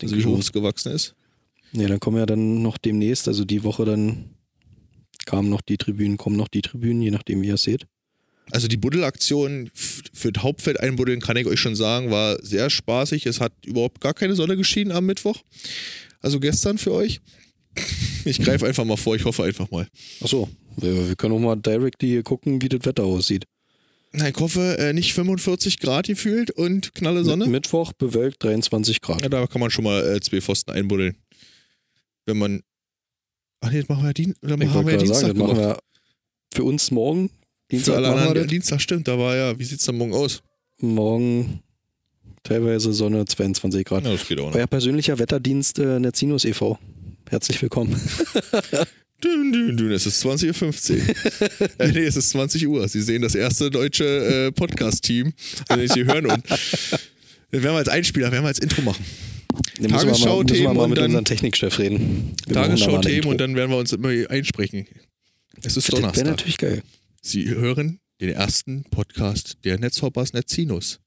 [0.00, 1.14] Denke wie hoch es gewachsen ist.
[1.72, 4.30] Ja, dann kommen ja dann noch demnächst, also die Woche dann
[5.24, 7.86] kamen noch die Tribünen, kommen noch die Tribünen, je nachdem, wie ihr es seht.
[8.52, 13.26] Also die Buddelaktion für das Hauptfeld einbuddeln, kann ich euch schon sagen, war sehr spaßig.
[13.26, 15.42] Es hat überhaupt gar keine Sonne geschienen am Mittwoch.
[16.20, 17.20] Also gestern für euch.
[18.24, 19.88] Ich greife einfach mal vor, ich hoffe einfach mal.
[20.20, 23.44] Achso, wir, wir können auch mal directly gucken, wie das Wetter aussieht.
[24.12, 27.46] Na, ich hoffe, äh, nicht 45 Grad gefühlt und knalle Sonne.
[27.46, 29.22] Mittwoch bewölkt 23 Grad.
[29.22, 31.16] Ja, da kann man schon mal äh, zwei Pfosten einbuddeln.
[32.24, 32.62] Wenn man.
[33.60, 35.78] Ach nee, das machen wir ja, Dien oder wollte wir ja Dienstag sagen, machen wir
[36.54, 37.28] für uns morgen.
[37.28, 37.34] Für
[37.70, 38.48] Dienstag alle machen wir anderen.
[38.48, 40.42] Dienstag stimmt, da war ja, wie sieht's dann morgen aus?
[40.80, 41.60] Morgen
[42.42, 44.04] teilweise Sonne 22 Grad.
[44.04, 44.54] Ja, das geht auch noch.
[44.54, 46.78] Euer persönlicher Wetterdienst äh, Netzinus e.V.
[47.28, 48.00] Herzlich willkommen.
[49.24, 51.80] Dün, dün, dün, es ist 20.15 Uhr.
[51.80, 52.86] äh, nee, es ist 20 Uhr.
[52.88, 55.32] Sie sehen das erste deutsche äh, Podcast-Team.
[55.68, 56.42] Also, Sie hören und.
[56.50, 59.04] Dann werden wir als Einspieler, werden wir als Intro machen.
[59.78, 62.34] Wir Tagesschau-Themen und mit dann- unserem Technikchef reden.
[62.52, 64.86] Tagesschau-Themen und dann werden wir uns immer einsprechen.
[65.62, 66.26] Es ist Das wäre Donnerstag.
[66.26, 66.82] natürlich geil.
[67.22, 71.00] Sie hören den ersten Podcast der Netzhoppers Netzinus.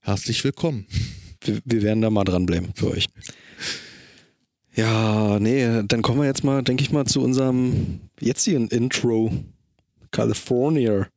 [0.00, 0.86] Herzlich willkommen.
[1.42, 3.06] Wir, wir werden da mal dranbleiben für euch.
[4.76, 9.32] Ja, nee, dann kommen wir jetzt mal, denke ich mal, zu unserem jetzigen Intro.
[10.10, 11.08] California.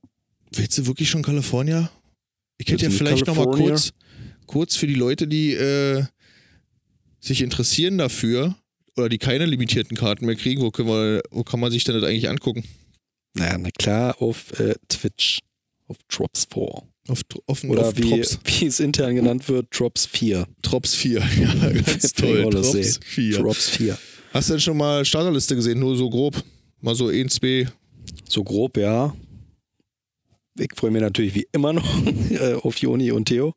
[0.52, 1.92] Willst du wirklich schon California?
[2.58, 3.94] Ich hätte ja vielleicht nochmal kurz,
[4.48, 6.04] kurz für die Leute, die äh,
[7.20, 8.56] sich interessieren dafür
[8.96, 11.94] oder die keine limitierten Karten mehr kriegen, wo, können wir, wo kann man sich denn
[11.94, 12.64] das eigentlich angucken?
[13.36, 15.40] Naja, na klar, auf äh, Twitch.
[15.88, 16.84] Auf Drops 4.
[17.08, 20.46] Auf, auf, Oder auf wie, Trops, wie es intern genannt wird, Drops 4.
[20.62, 21.20] Trops 4.
[21.20, 22.50] Ja, ganz toll.
[22.52, 23.00] lustig.
[23.06, 23.38] 4.
[23.40, 23.98] Drops 4.
[24.34, 25.80] Hast du denn schon mal Starterliste gesehen?
[25.80, 26.44] Nur so grob.
[26.82, 27.68] Mal so 1, 2.
[28.30, 29.16] So grob, ja.
[30.60, 33.54] Ich freue mich natürlich wie immer noch äh, auf Joni und Theo.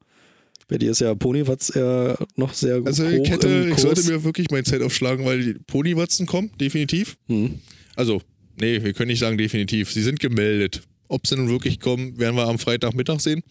[0.69, 4.23] Bei dir ist ja Ponywatz äh, noch sehr Also hoch ich, hätte, ich sollte mir
[4.23, 7.17] wirklich meine Zeit aufschlagen, weil die Ponywatzen kommen, definitiv.
[7.27, 7.59] Hm.
[7.97, 8.23] Also,
[8.61, 9.91] nee, wir können nicht sagen definitiv.
[9.91, 10.83] Sie sind gemeldet.
[11.11, 13.43] Ob sie nun wirklich kommen, werden wir am Freitagmittag sehen.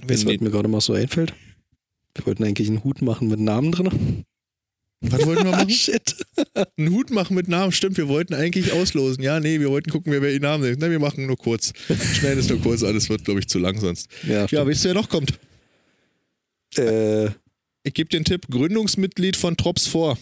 [0.00, 1.34] Wenn Weißt du, was mir gerade mal so einfällt?
[2.14, 4.24] Wir wollten eigentlich einen Hut machen mit Namen drin.
[5.00, 5.70] was wollten wir machen?
[5.70, 6.14] Shit.
[6.76, 7.96] Einen Hut machen mit Namen, stimmt.
[7.96, 9.22] Wir wollten eigentlich auslosen.
[9.24, 10.78] Ja, nee, wir wollten gucken, wer die Namen nimmt.
[10.80, 11.72] Nein, wir machen nur kurz.
[12.14, 14.08] Schneiden es nur kurz an, das wird, glaube ich, zu lang sonst.
[14.26, 15.38] Ja, Ja, weißt du, wer noch kommt?
[16.76, 17.26] äh,
[17.84, 20.16] Ich gebe dir einen Tipp: Gründungsmitglied von Trops vor.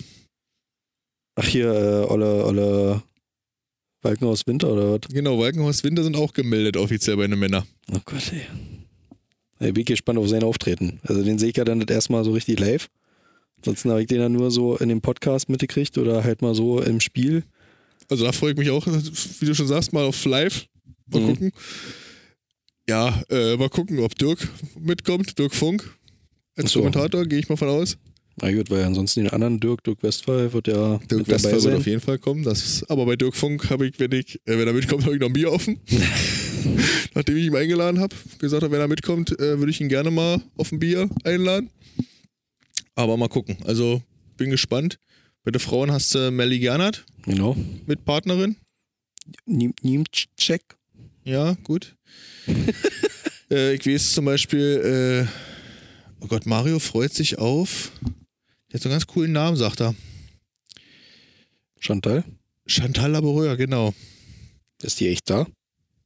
[1.36, 3.02] Ach hier, äh, Olle, Olle
[4.02, 5.00] Walkenhaus Winter oder was?
[5.12, 7.64] Genau, Walkenhorst Winter sind auch gemeldet offiziell bei den Männern.
[7.92, 9.68] Oh Gott, ey.
[9.68, 11.00] Ich bin gespannt auf sein Auftreten.
[11.02, 12.88] Also den sehe ich ja dann das erstmal so richtig live.
[13.58, 16.80] Ansonsten habe ich den ja nur so in dem Podcast mitgekriegt oder halt mal so
[16.80, 17.44] im Spiel.
[18.08, 20.64] Also da freue ich mich auch, wie du schon sagst, mal auf live.
[21.06, 21.26] Mal Mhm.
[21.26, 21.52] gucken.
[22.88, 25.38] Ja, äh, mal gucken, ob Dirk mitkommt.
[25.38, 25.94] Dirk Funk.
[26.56, 26.80] Als so.
[26.80, 27.98] Kommentator, gehe ich mal von aus.
[28.36, 31.62] Na gut, weil ansonsten den anderen Dirk, Dirk Westphal wird ja Dirk mit dabei Westphal
[31.64, 32.42] wird auf jeden Fall kommen.
[32.42, 35.14] Das ist, aber bei Dirk Funk habe ich, wenn ich, äh, wenn er mitkommt, habe
[35.14, 35.78] ich noch ein Bier offen.
[37.14, 40.10] Nachdem ich ihn eingeladen habe, gesagt habe, wenn er mitkommt, äh, würde ich ihn gerne
[40.10, 41.70] mal auf ein Bier einladen.
[42.94, 43.58] Aber mal gucken.
[43.64, 44.02] Also
[44.36, 44.98] bin gespannt.
[45.44, 47.56] Bei den Frauen hast du Melly Gernert Genau.
[47.86, 48.56] mit Partnerin.
[49.46, 50.62] Niemczek.
[51.24, 51.94] Ja, gut.
[53.50, 57.92] äh, ich weiß zum Beispiel, äh, oh Gott, Mario freut sich auf.
[58.70, 59.94] Der hat so einen ganz coolen Namen, sagt er.
[61.80, 62.24] Chantal.
[62.66, 63.94] Chantal Laboureur, genau.
[64.82, 65.46] Ist die echt da?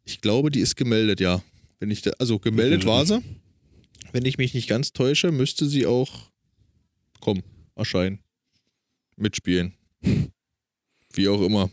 [0.05, 1.42] Ich glaube, die ist gemeldet, ja.
[1.81, 2.88] Wenn ich da, also gemeldet Mhm.
[2.88, 3.20] war sie.
[4.12, 6.31] Wenn ich mich nicht ganz täusche, müsste sie auch
[7.20, 7.42] kommen,
[7.74, 8.20] erscheinen.
[9.16, 9.74] Mitspielen.
[11.12, 11.70] Wie auch immer.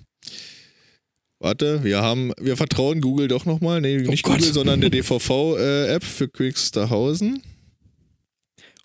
[1.40, 3.82] Warte, wir haben, wir vertrauen Google doch nochmal.
[3.82, 4.38] Nee, nicht Gott.
[4.38, 7.42] Google, sondern der DVV-App für Quicksterhausen.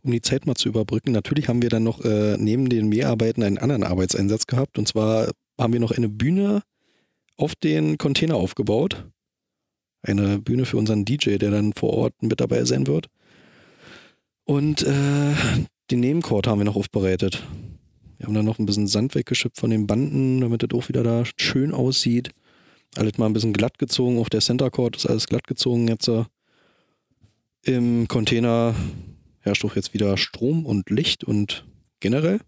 [0.07, 3.43] Um die Zeit mal zu überbrücken, natürlich haben wir dann noch äh, neben den Mehrarbeiten
[3.43, 4.79] einen anderen Arbeitseinsatz gehabt.
[4.79, 6.63] Und zwar haben wir noch eine Bühne
[7.37, 9.05] auf den Container aufgebaut.
[10.03, 13.09] Eine Bühne für unseren DJ, der dann vor Ort mit dabei sein wird.
[14.45, 15.35] Und äh,
[15.91, 17.45] den Nebenchord haben wir noch aufbereitet.
[18.19, 21.03] Wir haben dann noch ein bisschen Sand weggeschippt von den Banden, damit das auch wieder
[21.03, 22.31] da schön aussieht.
[22.95, 24.21] Alles mal ein bisschen glatt gezogen.
[24.21, 26.07] Auch der Center Chord ist alles glatt gezogen jetzt.
[26.07, 26.27] äh.
[27.65, 28.77] Im Container
[29.47, 31.65] herrscht doch jetzt wieder Strom und Licht und
[32.01, 32.41] generell.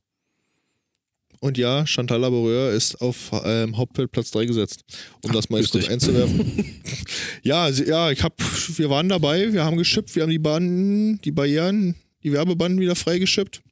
[1.41, 4.83] Und ja, Chantal Laboureur ist auf ähm, Hauptfeld Platz 3 gesetzt,
[5.23, 6.83] um Ach, das mal jetzt kurz einzuwerfen.
[7.43, 8.35] ja, ja, ich hab,
[8.77, 12.97] wir waren dabei, wir haben geschippt, wir haben die Bahnen, die Barrieren, die Werbebanden wieder
[12.97, 13.63] freigeschippt,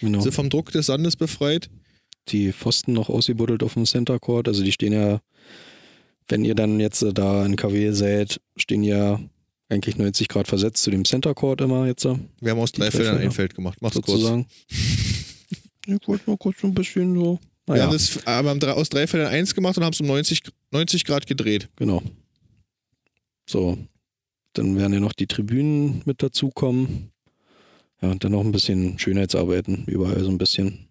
[0.00, 0.20] Genau.
[0.20, 1.68] sind vom Druck des Sandes befreit.
[2.28, 4.48] Die Pfosten noch ausgebuddelt auf dem Center Court.
[4.48, 5.20] Also die stehen ja,
[6.28, 9.20] wenn ihr dann jetzt da in KW seid, stehen ja
[9.72, 13.18] eigentlich 90 Grad versetzt zu dem Center Court immer jetzt Wir haben aus drei Feldern
[13.18, 13.30] ein.
[13.30, 13.78] Feld gemacht.
[13.80, 14.06] Mach's kurz.
[14.06, 14.46] sozusagen.
[15.86, 17.40] Ich wollte mal kurz so ein bisschen so.
[17.66, 19.92] Wir Naja, haben, das, äh, wir haben drei, aus drei Feldern eins gemacht und haben
[19.92, 21.68] es um 90, 90 Grad gedreht.
[21.76, 22.02] genau.
[23.48, 23.78] So.
[24.54, 27.10] Dann werden ja noch die Tribünen mit dazukommen.
[28.02, 30.88] Ja, und dann noch ein bisschen Schönheitsarbeiten, überall so ein bisschen.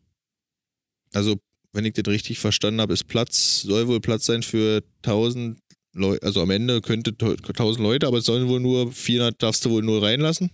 [1.14, 1.36] Also,
[1.74, 5.60] wenn ich das richtig verstanden habe, ist Platz, soll wohl Platz sein für 1000
[5.94, 6.24] Leute.
[6.26, 9.70] Also am Ende könnte to- 1000 Leute, aber es sollen wohl nur 400, darfst du
[9.72, 10.52] wohl nur reinlassen.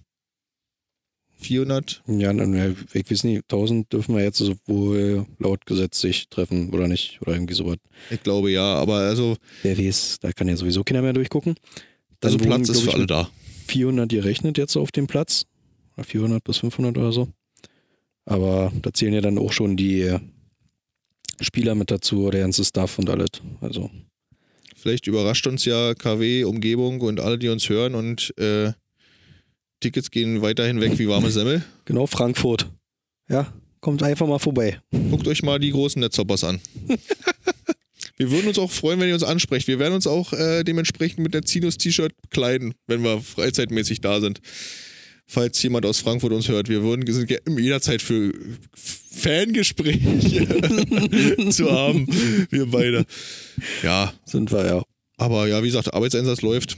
[1.40, 2.02] 400?
[2.08, 2.32] Ja,
[2.94, 7.34] ich weiß nicht, 1000 dürfen wir jetzt wohl laut Gesetz sich treffen oder nicht oder
[7.34, 7.78] irgendwie sowas.
[8.10, 11.56] Ich glaube ja, aber also, Wer weiß, da kann ja sowieso keiner mehr durchgucken.
[12.22, 13.30] Dann also Platz ist für alle da.
[13.68, 15.46] 400 gerechnet jetzt auf dem Platz.
[15.96, 17.28] Oder 400 bis 500 oder so.
[18.26, 20.18] Aber da zählen ja dann auch schon die
[21.40, 23.30] Spieler mit dazu, der ganze Stuff und alles.
[23.62, 23.92] Also,
[24.88, 28.72] Vielleicht überrascht uns ja KW, Umgebung und alle, die uns hören und äh,
[29.82, 31.62] Tickets gehen weiterhin weg wie warme Semmel.
[31.84, 32.72] genau, Frankfurt.
[33.28, 34.80] Ja, kommt einfach mal vorbei.
[35.10, 36.62] Guckt euch mal die großen Netzhoppers an.
[38.16, 39.68] Wir würden uns auch freuen, wenn ihr uns ansprecht.
[39.68, 44.40] Wir werden uns auch äh, dementsprechend mit der Zinus-T-Shirt kleiden, wenn wir freizeitmäßig da sind.
[45.30, 48.32] Falls jemand aus Frankfurt uns hört, wir würden sind jederzeit für
[48.74, 52.08] Fangespräche zu haben.
[52.50, 53.06] Wir beide.
[53.84, 54.84] Ja, Sind wir ja.
[55.18, 56.78] aber ja, wie gesagt, Arbeitseinsatz läuft,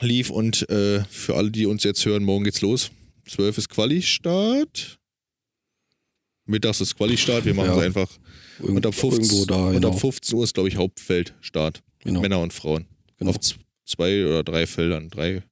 [0.00, 2.90] lief und äh, für alle, die uns jetzt hören, morgen geht's los.
[3.28, 4.98] 12 ist Quali-Start.
[6.44, 7.44] Mittags ist Quali-Start.
[7.46, 7.78] Wir machen Ja.
[7.78, 8.10] es einfach.
[8.58, 9.88] Irgend, Und ab 15, irgendwo da, und genau.
[9.92, 11.82] ab 15 Uhr ist, glaube ich, Hauptfeldstart.
[12.00, 12.20] genau.
[12.20, 12.84] Männer und Frauen.
[13.18, 13.30] genau.
[13.30, 13.38] Auf
[13.86, 15.08] zwei oder drei Feldern.
[15.08, 15.42] Drei.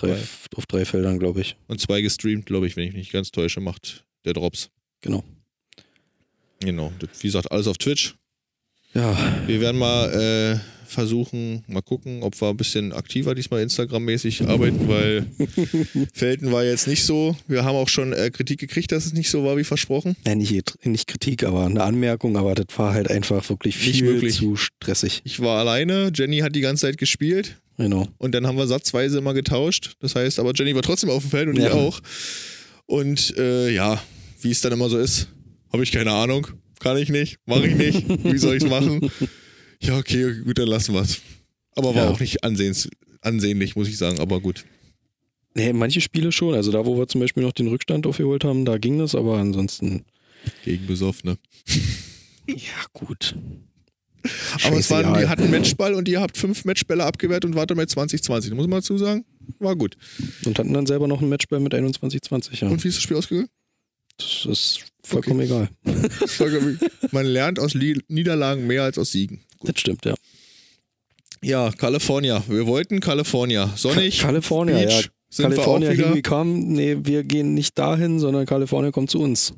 [0.00, 0.16] Drei,
[0.56, 1.56] auf drei Feldern, glaube ich.
[1.66, 4.70] Und zwei gestreamt, glaube ich, wenn ich mich nicht ganz täusche, macht der Drops.
[5.00, 5.24] Genau.
[6.60, 6.92] Genau.
[7.20, 8.14] Wie gesagt, alles auf Twitch.
[8.94, 10.58] Ja, Wir werden mal äh,
[10.88, 15.26] versuchen, mal gucken, ob wir ein bisschen aktiver diesmal Instagram-mäßig arbeiten, weil
[16.12, 17.36] Felten war jetzt nicht so.
[17.46, 20.16] Wir haben auch schon äh, Kritik gekriegt, dass es nicht so war wie versprochen.
[20.24, 24.56] nein, nicht, nicht Kritik, aber eine Anmerkung, aber das war halt einfach wirklich viel zu
[24.56, 25.20] stressig.
[25.24, 28.08] Ich war alleine, Jenny hat die ganze Zeit gespielt Genau.
[28.18, 29.92] und dann haben wir satzweise immer getauscht.
[30.00, 31.66] Das heißt, aber Jenny war trotzdem auf dem Feld und Ja.
[31.68, 32.00] ich auch.
[32.86, 34.02] Und äh, ja,
[34.40, 35.28] wie es dann immer so ist,
[35.72, 36.46] habe ich keine Ahnung.
[36.80, 38.24] Kann ich nicht, mache ich nicht.
[38.24, 39.10] Wie soll ich es machen?
[39.80, 41.20] Ja, okay, gut, dann lassen wir es.
[41.74, 42.10] Aber war Ja.
[42.10, 42.88] auch nicht ansehens,
[43.20, 44.64] ansehnlich, muss ich sagen, aber gut.
[45.54, 46.54] Nee, manche Spiele schon.
[46.54, 49.38] Also da, wo wir zum Beispiel noch den Rückstand aufgeholt haben, da ging das, aber
[49.38, 50.04] ansonsten,
[50.64, 51.36] Gegen Besoffene.
[52.46, 52.56] Ja,
[52.92, 53.34] gut.
[54.64, 55.22] Aber es waren, Scheißegal.
[55.22, 58.52] die hatten Matchball und ihr habt fünf Matchbälle abgewehrt und wart damit 2020.
[58.54, 59.24] Muss man dazu sagen.
[59.58, 59.96] War gut.
[60.44, 62.68] Und hatten dann selber noch ein Matchball mit 21-20, ja.
[62.68, 63.48] Und wie ist das Spiel ausgegangen?
[64.16, 65.68] Das ist vollkommen egal.
[67.12, 69.40] Man lernt aus Niederlagen mehr als aus Siegen.
[69.58, 69.70] Gut.
[69.70, 70.14] Das stimmt, ja.
[71.42, 72.42] Ja, California.
[72.48, 73.72] Wir wollten California.
[73.76, 74.18] Sonnig.
[74.18, 75.04] Ka California, Beach.
[75.04, 75.10] ja.
[75.30, 76.58] Sind California, wir here come.
[76.58, 79.52] Nee, wir gehen nicht dahin, sondern California kommt zu uns.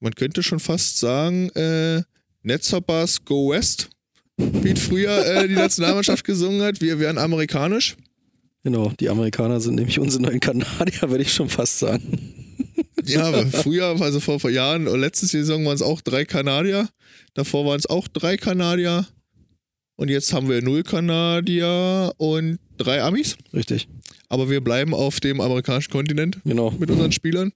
[0.00, 2.02] Man könnte schon fast sagen, äh,
[2.42, 3.88] Netzhoppers Go West.
[4.36, 6.80] Wie früher äh, die Nationalmannschaft gesungen hat.
[6.80, 7.96] Wir wären amerikanisch.
[8.64, 12.41] Genau, die Amerikaner sind nämlich unsere neuen Kanadier, würde ich schon fast sagen.
[13.04, 16.88] Ja, früher, also vor, vor Jahren, letzte Saison waren es auch drei Kanadier.
[17.34, 19.06] Davor waren es auch drei Kanadier.
[19.96, 23.36] Und jetzt haben wir null Kanadier und drei Amis.
[23.52, 23.88] Richtig,
[24.28, 26.70] Aber wir bleiben auf dem amerikanischen Kontinent genau.
[26.72, 27.52] mit unseren Spielern.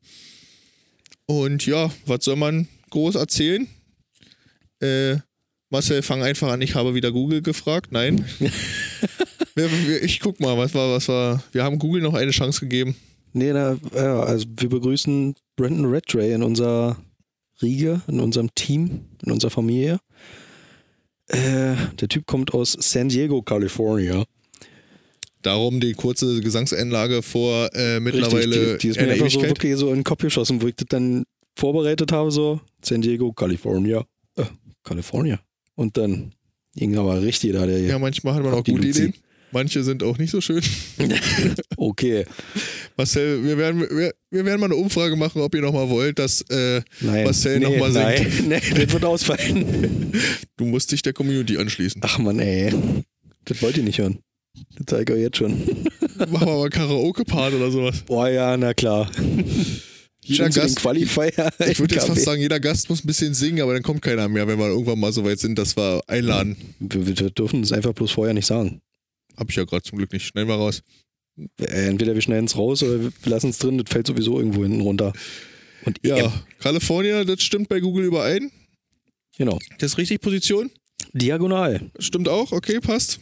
[1.26, 3.66] Und ja, was soll man groß erzählen?
[4.80, 5.16] Äh,
[5.70, 6.62] Marcel, fang einfach an.
[6.62, 7.90] Ich habe wieder Google gefragt.
[7.90, 8.24] Nein.
[10.02, 11.42] ich guck mal, was war, was war.
[11.50, 12.94] Wir haben Google noch eine Chance gegeben.
[13.36, 16.96] Nee, na, ja, also wir begrüßen Brandon Redray in unserer
[17.60, 20.00] Riege, in unserem Team, in unserer Familie.
[21.28, 24.24] Äh, der Typ kommt aus San Diego, California.
[25.42, 29.76] Darum die kurze Gesangseinlage vor äh, mittlerweile Richtig, die, die ist mir einfach so wirklich
[29.76, 31.24] so in den Kopf geschossen, wo ich das dann
[31.56, 34.02] vorbereitet habe, so San Diego, California.
[34.36, 34.44] Äh,
[34.82, 35.38] California.
[35.74, 36.32] Und dann
[36.74, 38.88] ging aber richtig da der Ja, manchmal hat man auch gute.
[38.88, 39.12] Ideen.
[39.56, 40.62] Manche sind auch nicht so schön.
[41.78, 42.26] Okay.
[42.96, 46.42] Marcel, wir werden, wir, wir werden mal eine Umfrage machen, ob ihr nochmal wollt, dass
[46.50, 47.24] äh, Nein.
[47.24, 48.48] Marcel nee, noch mal nein, singt.
[48.48, 50.12] nee, das wird ausfallen.
[50.56, 52.02] du musst dich der Community anschließen.
[52.04, 52.74] Ach man, ey.
[53.46, 54.18] Das wollt ihr nicht hören.
[54.76, 55.52] Das zeige ich euch jetzt schon.
[56.18, 58.02] Machen wir mal Karaoke-Part oder sowas.
[58.06, 59.10] Boah, ja, na klar.
[60.22, 61.50] Jeder Gast, Qualifier.
[61.66, 64.28] ich würde jetzt fast sagen, jeder Gast muss ein bisschen singen, aber dann kommt keiner
[64.28, 66.56] mehr, wenn wir irgendwann mal so weit sind, dass wir einladen.
[66.78, 68.82] Wir, wir dürfen es einfach bloß vorher nicht sagen.
[69.36, 70.26] Hab ich ja gerade zum Glück nicht.
[70.26, 70.82] Schneiden wir raus.
[71.60, 74.62] Äh, Entweder wir schneiden es raus oder wir lassen es drin, das fällt sowieso irgendwo
[74.62, 75.12] hinten runter.
[75.84, 78.50] Und Ja, ja, California, das stimmt bei Google überein.
[79.36, 79.58] genau.
[79.78, 80.70] Das ist richtig Position.
[81.12, 81.90] Diagonal.
[81.98, 83.20] Stimmt auch, okay, passt.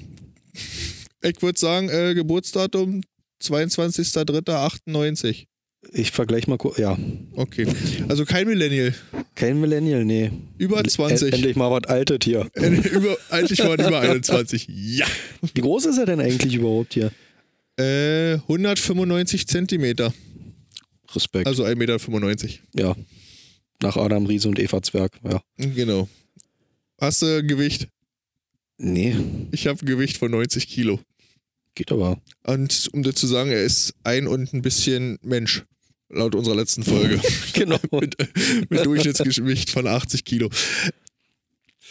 [1.22, 3.02] Ich würde sagen, äh, Geburtsdatum
[3.42, 5.46] 22.03.98.
[5.92, 6.78] Ich vergleiche mal kurz.
[6.78, 6.96] Ja,
[7.32, 7.66] Okay.
[8.08, 8.94] Also kein Millennial.
[9.34, 10.30] Kein Millennial, nee.
[10.58, 11.22] Über 20.
[11.26, 12.48] End- Endlich mal was Altes hier.
[12.54, 14.68] Über, eigentlich waren über 21.
[14.70, 15.06] Ja.
[15.54, 17.10] Wie groß ist er denn eigentlich überhaupt hier?
[17.78, 20.12] Äh, 195 Zentimeter.
[21.14, 21.46] Respekt.
[21.46, 22.48] Also 1,95 Meter.
[22.74, 22.96] ja.
[23.82, 25.18] Nach Adam Riese und Eva Zwerg.
[25.24, 25.42] Ja.
[25.58, 26.08] Genau.
[27.00, 27.88] Hast du Gewicht?
[28.78, 29.16] Nee,
[29.52, 31.00] Ich habe ein Gewicht von 90 Kilo.
[31.74, 32.20] geht aber.
[32.44, 35.64] Und um dir zu sagen, er ist ein und ein bisschen Mensch.
[36.08, 37.20] Laut unserer letzten Folge.
[37.52, 37.78] Genau.
[37.92, 38.16] mit,
[38.70, 40.50] mit Durchschnittsgewicht von 80 Kilo.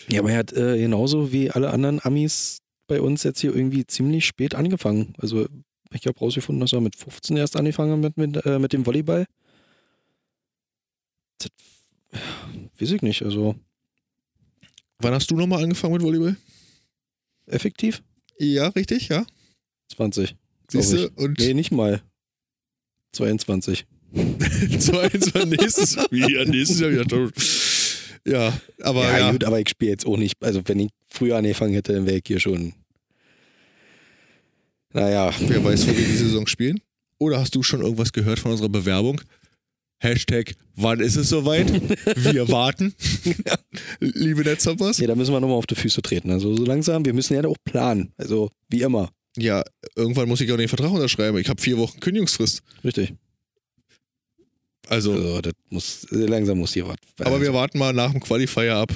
[0.10, 3.88] Ja, aber er hat äh, genauso wie alle anderen Amis bei uns jetzt hier irgendwie
[3.88, 5.13] ziemlich spät angefangen.
[5.17, 5.47] Also
[5.91, 8.86] ich habe rausgefunden, dass er mit 15 erst angefangen hat mit, mit, äh, mit dem
[8.86, 9.26] Volleyball.
[11.38, 11.49] Das,
[12.80, 13.56] weiß ich nicht, also
[14.99, 16.38] Wann hast du nochmal angefangen mit Volleyball?
[17.47, 18.02] effektiv
[18.39, 19.26] Ja, richtig, ja.
[19.89, 20.36] 20.
[20.69, 21.10] Siehst du?
[21.15, 22.02] Und Nee, nicht mal.
[23.12, 23.86] 22.
[24.13, 27.34] 22 nächstes Jahr, nächstes Jahr wieder tot.
[28.26, 30.36] Ja, aber ja, ja, gut, aber ich spiele jetzt auch nicht.
[30.41, 32.73] Also wenn ich früher angefangen hätte, dann wäre ich hier schon.
[34.93, 36.80] Naja, wer weiß, wo wir die Saison spielen?
[37.17, 39.19] Oder hast du schon irgendwas gehört von unserer Bewerbung?
[39.99, 41.71] Hashtag, wann ist es soweit?
[42.15, 42.93] Wir warten.
[43.99, 44.99] Liebe Netzhoppers.
[44.99, 46.30] nee, da müssen wir nochmal auf die Füße treten.
[46.30, 48.12] Also so langsam, wir müssen ja auch planen.
[48.17, 49.10] Also wie immer.
[49.38, 49.63] Ja,
[49.95, 51.38] irgendwann muss ich auch den Vertrag unterschreiben.
[51.38, 52.62] Ich habe vier Wochen Kündigungsfrist.
[52.84, 53.13] Richtig.
[54.89, 56.98] Also, Also das muss, langsam muss hier was.
[57.19, 58.91] aber wir warten mal nach dem Qualifier ab,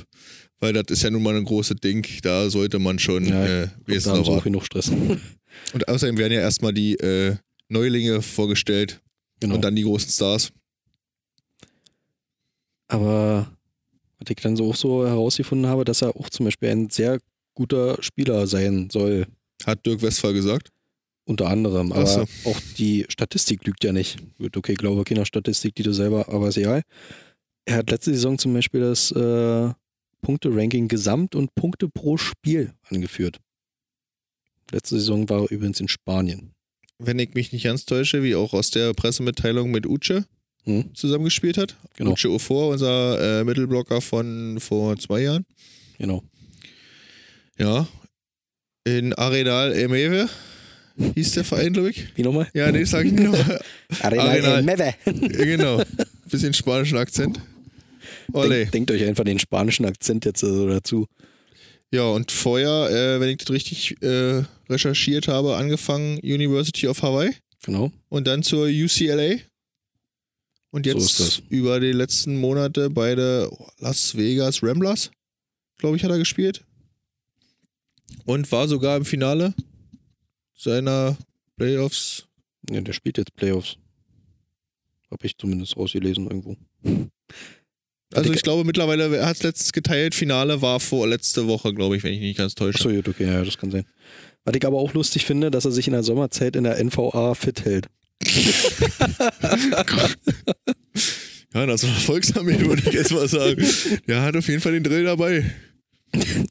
[0.60, 2.06] weil das ist ja nun mal ein großes Ding.
[2.23, 4.43] Da sollte man schon Ja, äh, wesentlich so auch warten.
[4.45, 4.89] genug Stress.
[5.73, 7.36] Und außerdem werden ja erstmal die äh,
[7.69, 9.02] Neulinge vorgestellt
[9.39, 9.56] genau.
[9.56, 10.52] und dann die großen Stars.
[12.88, 13.52] Aber
[14.19, 17.19] was ich dann so auch so herausgefunden habe, dass er auch zum Beispiel ein sehr
[17.54, 19.26] guter Spieler sein soll.
[19.65, 20.69] Hat Dirk Westphal gesagt.
[21.28, 21.92] Unter anderem.
[21.92, 22.22] Aber so.
[22.46, 24.18] auch die Statistik lügt ja nicht.
[24.38, 26.84] Gut, okay, glaube keiner Statistik, die du selber, aber ist egal.
[27.66, 29.70] Er hat letzte Saison zum Beispiel das äh,
[30.22, 33.40] Punkte-Ranking Gesamt und Punkte pro Spiel angeführt.
[34.72, 36.54] Letzte Saison war er übrigens in Spanien.
[36.98, 40.26] Wenn ich mich nicht ganz täusche, wie auch aus der Pressemitteilung mit Uche
[40.63, 40.94] Hm?
[40.96, 41.76] zusammengespielt hat.
[41.96, 42.12] Genau.
[42.12, 45.46] Uche Ofor, unser äh, Mittelblocker von vor zwei Jahren.
[45.98, 46.24] Genau.
[47.58, 47.88] Ja.
[48.86, 50.30] In Arenal Emeve
[51.16, 52.08] hieß der Verein, glaube ich.
[52.16, 52.48] Wie nochmal?
[52.54, 53.38] Ja, nee, sag ich nicht noch.
[54.02, 54.64] Arenal Arenal.
[54.64, 54.94] Meve.
[55.06, 55.82] Genau.
[56.30, 57.40] Bisschen spanischen Akzent.
[58.34, 58.50] Olé.
[58.60, 61.08] Denk, denkt euch einfach den spanischen Akzent jetzt so dazu.
[61.92, 67.32] Ja, und vorher, äh, wenn ich das richtig äh, recherchiert habe, angefangen University of Hawaii
[67.64, 67.92] Genau.
[68.10, 69.38] und dann zur UCLA.
[70.72, 71.42] Und So jetzt das.
[71.50, 75.12] über die letzten Monate beide Las Vegas Ramblers,
[75.78, 76.62] glaube ich, hat er gespielt.
[78.26, 79.54] Und war sogar im Finale
[80.58, 81.15] seiner
[81.56, 82.26] Playoffs.
[82.70, 83.78] Ja, der spielt jetzt Playoffs.
[85.10, 86.58] Hab ich zumindest rausgelesen irgendwo.
[88.13, 91.96] Also ich- glaube mittlerweile, er hat es letztens geteilt, Finale war vor letzte Woche, glaube
[91.96, 92.78] ich, wenn ich nicht ganz täusche.
[92.80, 93.86] Achso, gut, okay, ja, das kann sein.
[94.43, 97.34] Was ich aber auch lustig finde, dass er sich in der Sommerzeit in der NVA
[97.36, 97.88] fit hält.
[101.54, 103.65] Ja, das war Volksarmee, würde ich jetzt mal sagen.
[104.08, 105.50] Der hat auf jeden Fall den Drill dabei.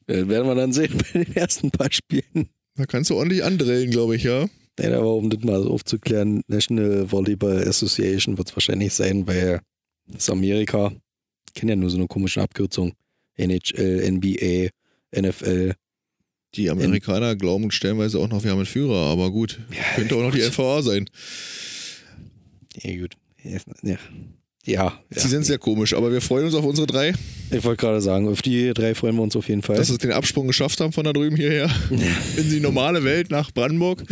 [0.06, 2.48] Äh, werden wir dann sehen bei den ersten paar Spielen.
[2.76, 4.48] Da kannst du ordentlich andrillen, glaube ich, ja.
[4.78, 9.60] Nein, aber um das mal so aufzuklären, National Volleyball Association wird es wahrscheinlich sein, weil
[10.06, 10.92] das Amerika.
[11.48, 12.92] Ich kenne ja nur so eine komische Abkürzung.
[13.36, 14.68] NHL, NBA,
[15.18, 15.72] NFL.
[16.54, 19.60] Die Amerikaner glauben stellenweise auch noch, wir haben einen Führer, aber gut.
[19.94, 21.08] Könnte auch noch die NVA sein.
[22.82, 23.16] Ja, gut.
[23.82, 23.98] Ja.
[24.66, 25.28] Ja, Sie ja.
[25.28, 27.14] sind sehr komisch, aber wir freuen uns auf unsere drei,
[27.52, 29.76] Ich wollte gerade sagen, auf die drei freuen wir uns auf jeden Fall.
[29.76, 31.70] dass sie den Absprung geschafft haben von da drüben hierher
[32.36, 34.02] in die normale Welt nach Brandenburg.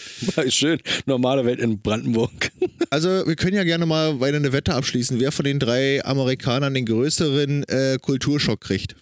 [0.48, 0.78] schön.
[1.06, 2.30] Normale Welt in Brandenburg.
[2.90, 6.74] Also wir können ja gerne mal weiter eine Wette abschließen, wer von den drei Amerikanern
[6.74, 8.94] den größeren äh, Kulturschock kriegt,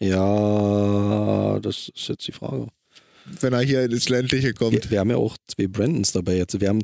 [0.00, 2.66] Ja, das ist jetzt die Frage.
[3.40, 4.72] wenn er hier ins Ländliche kommt.
[4.84, 6.60] Wir, wir haben ja auch zwei Brandons dabei jetzt.
[6.60, 6.82] Wir haben,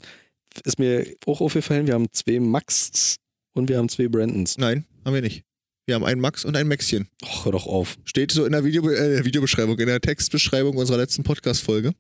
[0.60, 3.16] ist mir auch aufgefallen, wir haben zwei Max
[3.54, 4.58] und wir haben zwei Brandons.
[4.58, 5.44] Nein, haben wir nicht.
[5.86, 7.08] Wir haben einen Max und ein Maxchen.
[7.24, 7.96] Och, hör doch auf.
[8.04, 11.92] Steht so in der Video äh, Videobeschreibung, in der Textbeschreibung unserer letzten Podcast-Folge.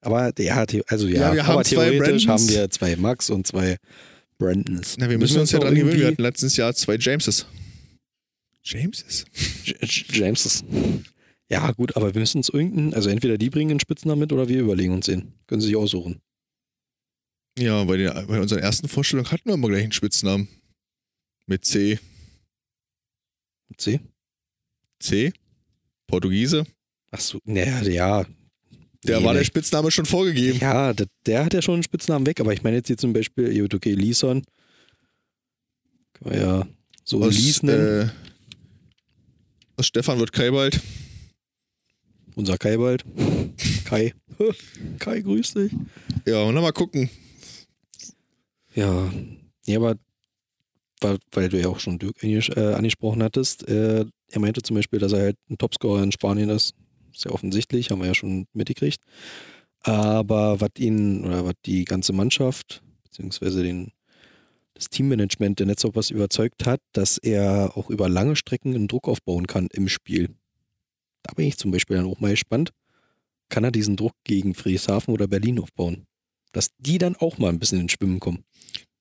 [0.00, 3.76] Aber ja, also ja, Ja, wir haben theoretisch haben wir zwei Max und zwei
[4.38, 4.96] Brandons.
[4.98, 5.98] Na, wir müssen uns ja dran gewöhnen.
[5.98, 7.46] Wir hatten letztes Jahr zwei Jameses.
[8.64, 9.24] Jameses?
[9.64, 9.80] J-
[10.12, 10.64] Jameses.
[11.50, 14.48] Ja, gut, aber wir müssen uns irgendeinen, also entweder die bringen einen Spitznamen mit oder
[14.48, 15.34] wir überlegen uns den.
[15.46, 16.20] Können sie sich aussuchen.
[17.58, 20.48] Ja, bei, den, bei unserer ersten Vorstellung hatten wir immer gleich einen Spitznamen.
[21.46, 21.98] Mit C.
[23.68, 24.00] Mit C?
[25.00, 25.32] C?
[26.06, 26.64] Portugiese?
[27.10, 28.24] Ach so, naja, ja.
[29.04, 29.44] Der Nee, war der.
[29.44, 30.58] Spitzname schon vorgegeben.
[30.60, 33.12] Ja, der, der hat ja schon einen Spitznamen weg, aber ich meine jetzt hier zum
[33.12, 34.42] Beispiel, okay, Lison.
[36.24, 36.66] Ja
[37.04, 38.08] so Lies nennen.
[38.08, 38.10] äh,
[39.76, 40.80] aus Stefan wird Kai bald.
[42.34, 43.04] Unser Kai bald.
[43.84, 44.14] Kai.
[44.98, 45.72] Kai, grüß dich.
[46.26, 47.10] Ja, und dann mal gucken.
[48.74, 49.12] Ja,
[49.66, 49.96] ja, aber
[51.00, 54.98] weil, weil du ja auch schon Dirk äh, angesprochen hattest, äh, er meinte zum Beispiel,
[54.98, 56.74] dass er halt ein Topscorer in Spanien ist.
[57.12, 59.00] Ist ja offensichtlich, haben wir ja schon mitgekriegt.
[59.80, 63.92] Aber was ihn oder was die ganze Mannschaft, beziehungsweise den,
[64.74, 69.46] das Teammanagement der Netzhoppers überzeugt hat, dass er auch über lange Strecken einen Druck aufbauen
[69.46, 70.30] kann im Spiel.
[71.22, 72.72] Da bin ich zum Beispiel dann auch mal gespannt.
[73.48, 76.04] Kann er diesen Druck gegen Friedrichshafen oder Berlin aufbauen?
[76.52, 78.44] Dass die dann auch mal ein bisschen ins Schwimmen kommen.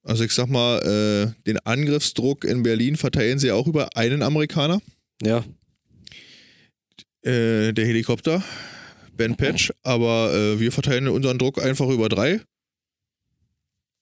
[0.03, 4.81] Also ich sag mal, äh, den Angriffsdruck in Berlin verteilen sie auch über einen Amerikaner.
[5.21, 5.43] Ja,
[7.23, 8.43] Äh, der Helikopter.
[9.15, 9.71] Ben Patch.
[9.83, 12.41] Aber äh, wir verteilen unseren Druck einfach über drei.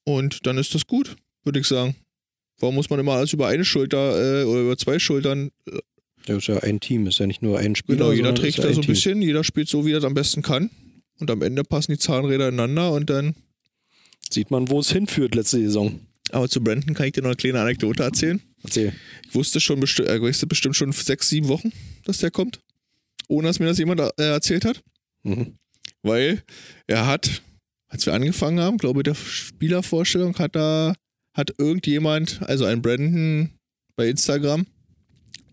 [0.05, 1.95] Und dann ist das gut, würde ich sagen.
[2.59, 5.51] Warum muss man immer alles über eine Schulter äh, oder über zwei Schultern?
[6.29, 7.97] Das ist ja ein Team, ist ja nicht nur ein Spieler.
[7.97, 8.93] Genau, jeder trägt ja da so ein Team.
[8.93, 10.69] bisschen, jeder spielt so, wie er es am besten kann.
[11.19, 13.35] Und am Ende passen die Zahnräder ineinander und dann.
[14.31, 15.99] Sieht man, wo es hinführt letzte Saison.
[16.31, 18.41] Aber zu Brandon kann ich dir noch eine kleine Anekdote erzählen.
[18.63, 18.93] Erzähl.
[19.27, 21.71] Ich wusste schon besti äh, wusste bestimmt schon sechs, sieben Wochen,
[22.05, 22.59] dass der kommt.
[23.27, 24.83] Ohne dass mir das jemand äh, erzählt hat.
[25.23, 25.57] Mhm.
[26.03, 26.43] Weil
[26.87, 27.41] er hat,
[27.87, 30.93] als wir angefangen haben, glaube ich, der Spielervorstellung hat da,
[31.33, 33.49] hat irgendjemand, also ein Brandon
[33.95, 34.65] bei Instagram,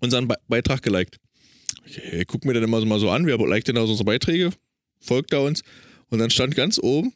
[0.00, 1.18] unseren Be Beitrag geliked.
[1.88, 4.04] Okay, guck mir dann immer so mal so an, wer liked denn da so unsere
[4.06, 4.50] Beiträge,
[5.00, 5.62] folgt da uns.
[6.08, 7.12] Und dann stand ganz oben,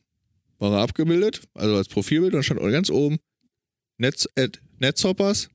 [0.58, 3.18] war er abgebildet, also als Profilbild, und dann stand ganz oben
[3.98, 4.48] Netz, äh,
[4.78, 5.48] Netzhoppers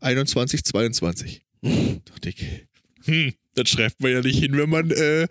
[0.00, 1.42] 2122.
[2.04, 2.66] dachte ich,
[3.04, 5.26] hm, das schreibt man ja nicht hin, wenn man, äh,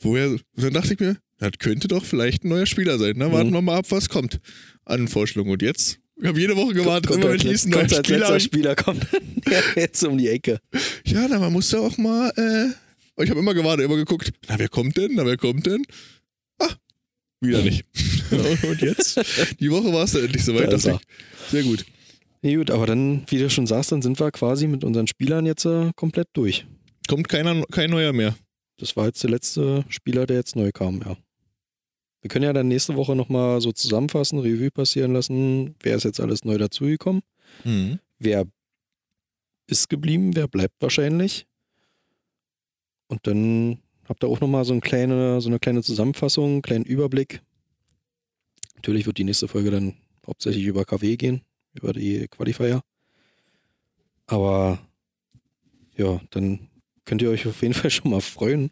[0.00, 3.16] woher, dann dachte ich mir, das könnte doch vielleicht ein neuer Spieler sein.
[3.16, 3.32] Ne?
[3.32, 3.54] Warten Mhm.
[3.54, 4.40] wir mal ab, was kommt
[4.84, 5.50] an Vorstellungen.
[5.52, 8.26] Und jetzt, ich habe jede Woche gewartet, kommt immer wenn ich hieß, ein kommt neuer
[8.26, 8.74] als Spieler.
[8.74, 9.06] Spieler kommt
[9.76, 10.60] jetzt um die Ecke.
[11.04, 14.68] Ja, na, man musste auch mal, äh, ich habe immer gewartet, immer geguckt, na, wer
[14.68, 15.84] kommt denn, na, wer kommt denn?
[16.58, 16.70] Ah,
[17.40, 17.84] wieder nicht.
[18.30, 19.20] Und jetzt,
[19.60, 20.72] die Woche war es dann endlich soweit.
[20.72, 21.84] Da dachte ich, Sehr gut.
[22.42, 25.46] Ja, gut, aber dann, wie du schon sagst, dann sind wir quasi mit unseren Spielern
[25.46, 26.66] jetzt äh, komplett durch.
[27.08, 28.36] Kommt keiner, kein neuer mehr.
[28.78, 31.16] Das war jetzt der letzte Spieler, der jetzt neu kam, ja.
[32.24, 35.74] Wir können ja dann nächste Woche nochmal so zusammenfassen, Revue passieren lassen.
[35.82, 37.20] Wer ist jetzt alles neu dazugekommen?
[37.64, 37.98] Mhm.
[38.18, 38.46] Wer
[39.66, 40.34] ist geblieben?
[40.34, 41.46] Wer bleibt wahrscheinlich?
[43.08, 46.86] Und dann habt ihr auch nochmal so, eine kleine, so eine kleine Zusammenfassung, einen kleinen
[46.86, 47.42] Überblick.
[48.76, 49.92] Natürlich wird die nächste Folge dann
[50.26, 51.42] hauptsächlich über KW gehen,
[51.74, 52.80] über die Qualifier.
[54.26, 54.78] Aber
[55.94, 56.70] ja, dann
[57.04, 58.70] könnt ihr euch auf jeden Fall schon mal freuen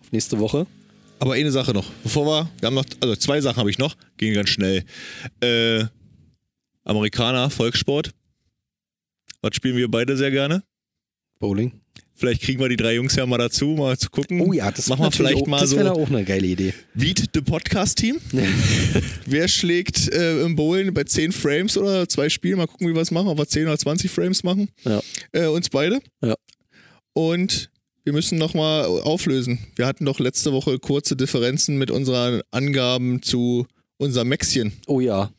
[0.00, 0.66] auf nächste Woche.
[1.20, 1.90] Aber eine Sache noch.
[2.02, 4.84] Bevor wir, wir haben noch, also zwei Sachen habe ich noch, gehen ganz schnell.
[5.40, 5.84] Äh,
[6.84, 8.12] Amerikaner, Volkssport.
[9.42, 10.62] Was spielen wir beide sehr gerne?
[11.38, 11.80] Bowling.
[12.14, 14.40] Vielleicht kriegen wir die drei Jungs ja mal dazu, mal zu gucken.
[14.40, 16.74] Oh ja, das Machen wir vielleicht auch, mal das so- wäre auch eine geile Idee.
[16.94, 18.18] Beat the Podcast Team.
[19.26, 22.56] Wer schlägt äh, im Bowlen bei 10 Frames oder zwei Spielen?
[22.58, 23.28] Mal gucken, wie wir es machen.
[23.28, 24.68] Ob wir 10 oder 20 Frames machen.
[24.84, 25.00] Ja.
[25.30, 26.00] Äh, uns beide.
[26.20, 26.34] Ja.
[27.12, 27.70] Und
[28.08, 29.58] wir müssen nochmal auflösen.
[29.76, 33.66] Wir hatten doch letzte Woche kurze Differenzen mit unseren Angaben zu
[33.98, 34.72] unserem Maxchen.
[34.86, 35.30] Oh ja.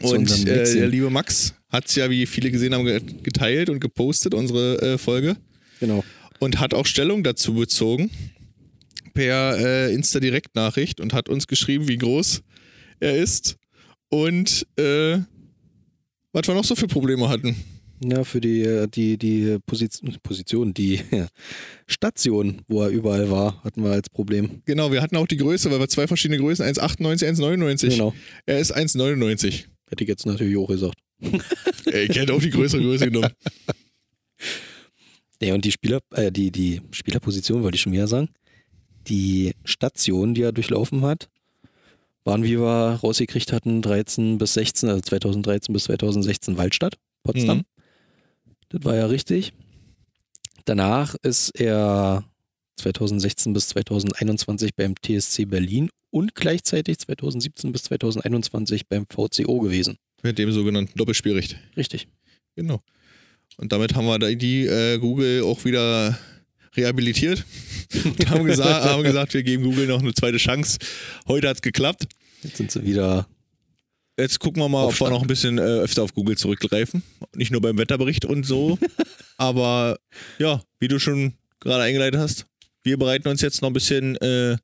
[0.00, 3.78] Und äh, der liebe Max hat es ja, wie viele gesehen haben, ge- geteilt und
[3.80, 5.36] gepostet, unsere äh, Folge.
[5.80, 6.02] Genau.
[6.38, 8.10] Und hat auch Stellung dazu bezogen
[9.12, 12.40] per äh, Insta-Direkt-Nachricht und hat uns geschrieben, wie groß
[13.00, 13.56] er ist
[14.08, 15.18] und äh,
[16.32, 17.54] was wir noch so für Probleme hatten.
[18.04, 21.00] Ja, für die, äh, die, die Position, Position die
[21.86, 24.62] Station, wo er überall war, hatten wir als Problem.
[24.64, 27.88] Genau, wir hatten auch die Größe, weil wir zwei verschiedene Größen, 1,98, 1,99.
[27.90, 28.14] Genau.
[28.46, 29.64] Er ist 1,99.
[29.88, 30.98] Hätte ich jetzt natürlich auch gesagt.
[31.86, 33.30] Ich hätte auch die größere Größe genommen.
[35.42, 38.28] Ja, und die Spieler, äh, die, die Spielerposition wollte ich schon wieder sagen.
[39.08, 41.28] Die Station, die er durchlaufen hat,
[42.24, 46.94] waren, wie wir rausgekriegt hatten, 13 bis 16, also 2013 bis 2016 Waldstadt,
[47.24, 47.58] Potsdam.
[47.58, 47.64] Mhm.
[48.72, 49.52] Das war ja richtig.
[50.64, 52.24] Danach ist er
[52.76, 59.98] 2016 bis 2021 beim TSC Berlin und gleichzeitig 2017 bis 2021 beim VCO gewesen.
[60.22, 61.56] Mit dem sogenannten Doppelspielrecht.
[61.76, 62.08] Richtig.
[62.56, 62.80] Genau.
[63.58, 66.18] Und damit haben wir die äh, Google auch wieder
[66.74, 67.44] rehabilitiert
[68.04, 70.78] und haben gesagt, haben gesagt, wir geben Google noch eine zweite Chance.
[71.26, 72.06] Heute hat es geklappt.
[72.42, 73.26] Jetzt sind sie wieder.
[74.18, 77.02] Jetzt gucken wir mal, ob wir noch ein bisschen äh, öfter auf Google zurückgreifen.
[77.34, 78.78] Nicht nur beim Wetterbericht und so.
[79.38, 79.98] Aber
[80.38, 82.46] ja, wie du schon gerade eingeleitet hast,
[82.82, 84.56] wir bereiten uns jetzt noch ein bisschen äh,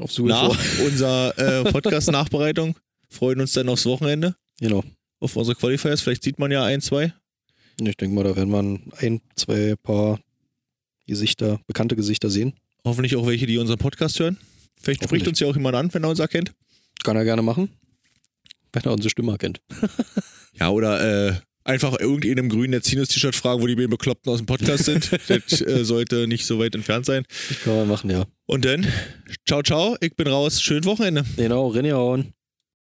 [0.00, 0.86] Auf Suche nach vor.
[0.86, 2.76] unserer äh, Podcast-Nachbereitung.
[3.10, 4.82] Freuen uns dann aufs Wochenende, Genau.
[5.20, 6.00] auf unsere Qualifiers.
[6.00, 7.12] Vielleicht sieht man ja ein, zwei.
[7.80, 10.18] Ich denke mal, da werden wir ein, zwei paar
[11.06, 12.54] Gesichter, bekannte Gesichter sehen.
[12.84, 14.38] Hoffentlich auch welche, die unseren Podcast hören.
[14.80, 16.52] Vielleicht spricht uns ja auch jemand an, wenn er uns erkennt.
[17.02, 17.68] Kann er gerne machen.
[18.74, 19.60] Wenn er unsere Stimme erkennt.
[20.60, 24.84] Ja, oder äh, einfach irgendeinem grünen Netzinus-T-Shirt fragen, wo die beiden Bekloppten aus dem Podcast
[24.84, 25.10] sind.
[25.28, 27.24] das äh, sollte nicht so weit entfernt sein.
[27.64, 28.24] Kann man machen, ja.
[28.46, 28.86] Und dann,
[29.48, 30.62] ciao, ciao, ich bin raus.
[30.62, 31.24] Schönes Wochenende.
[31.36, 32.34] Genau, reinhauen.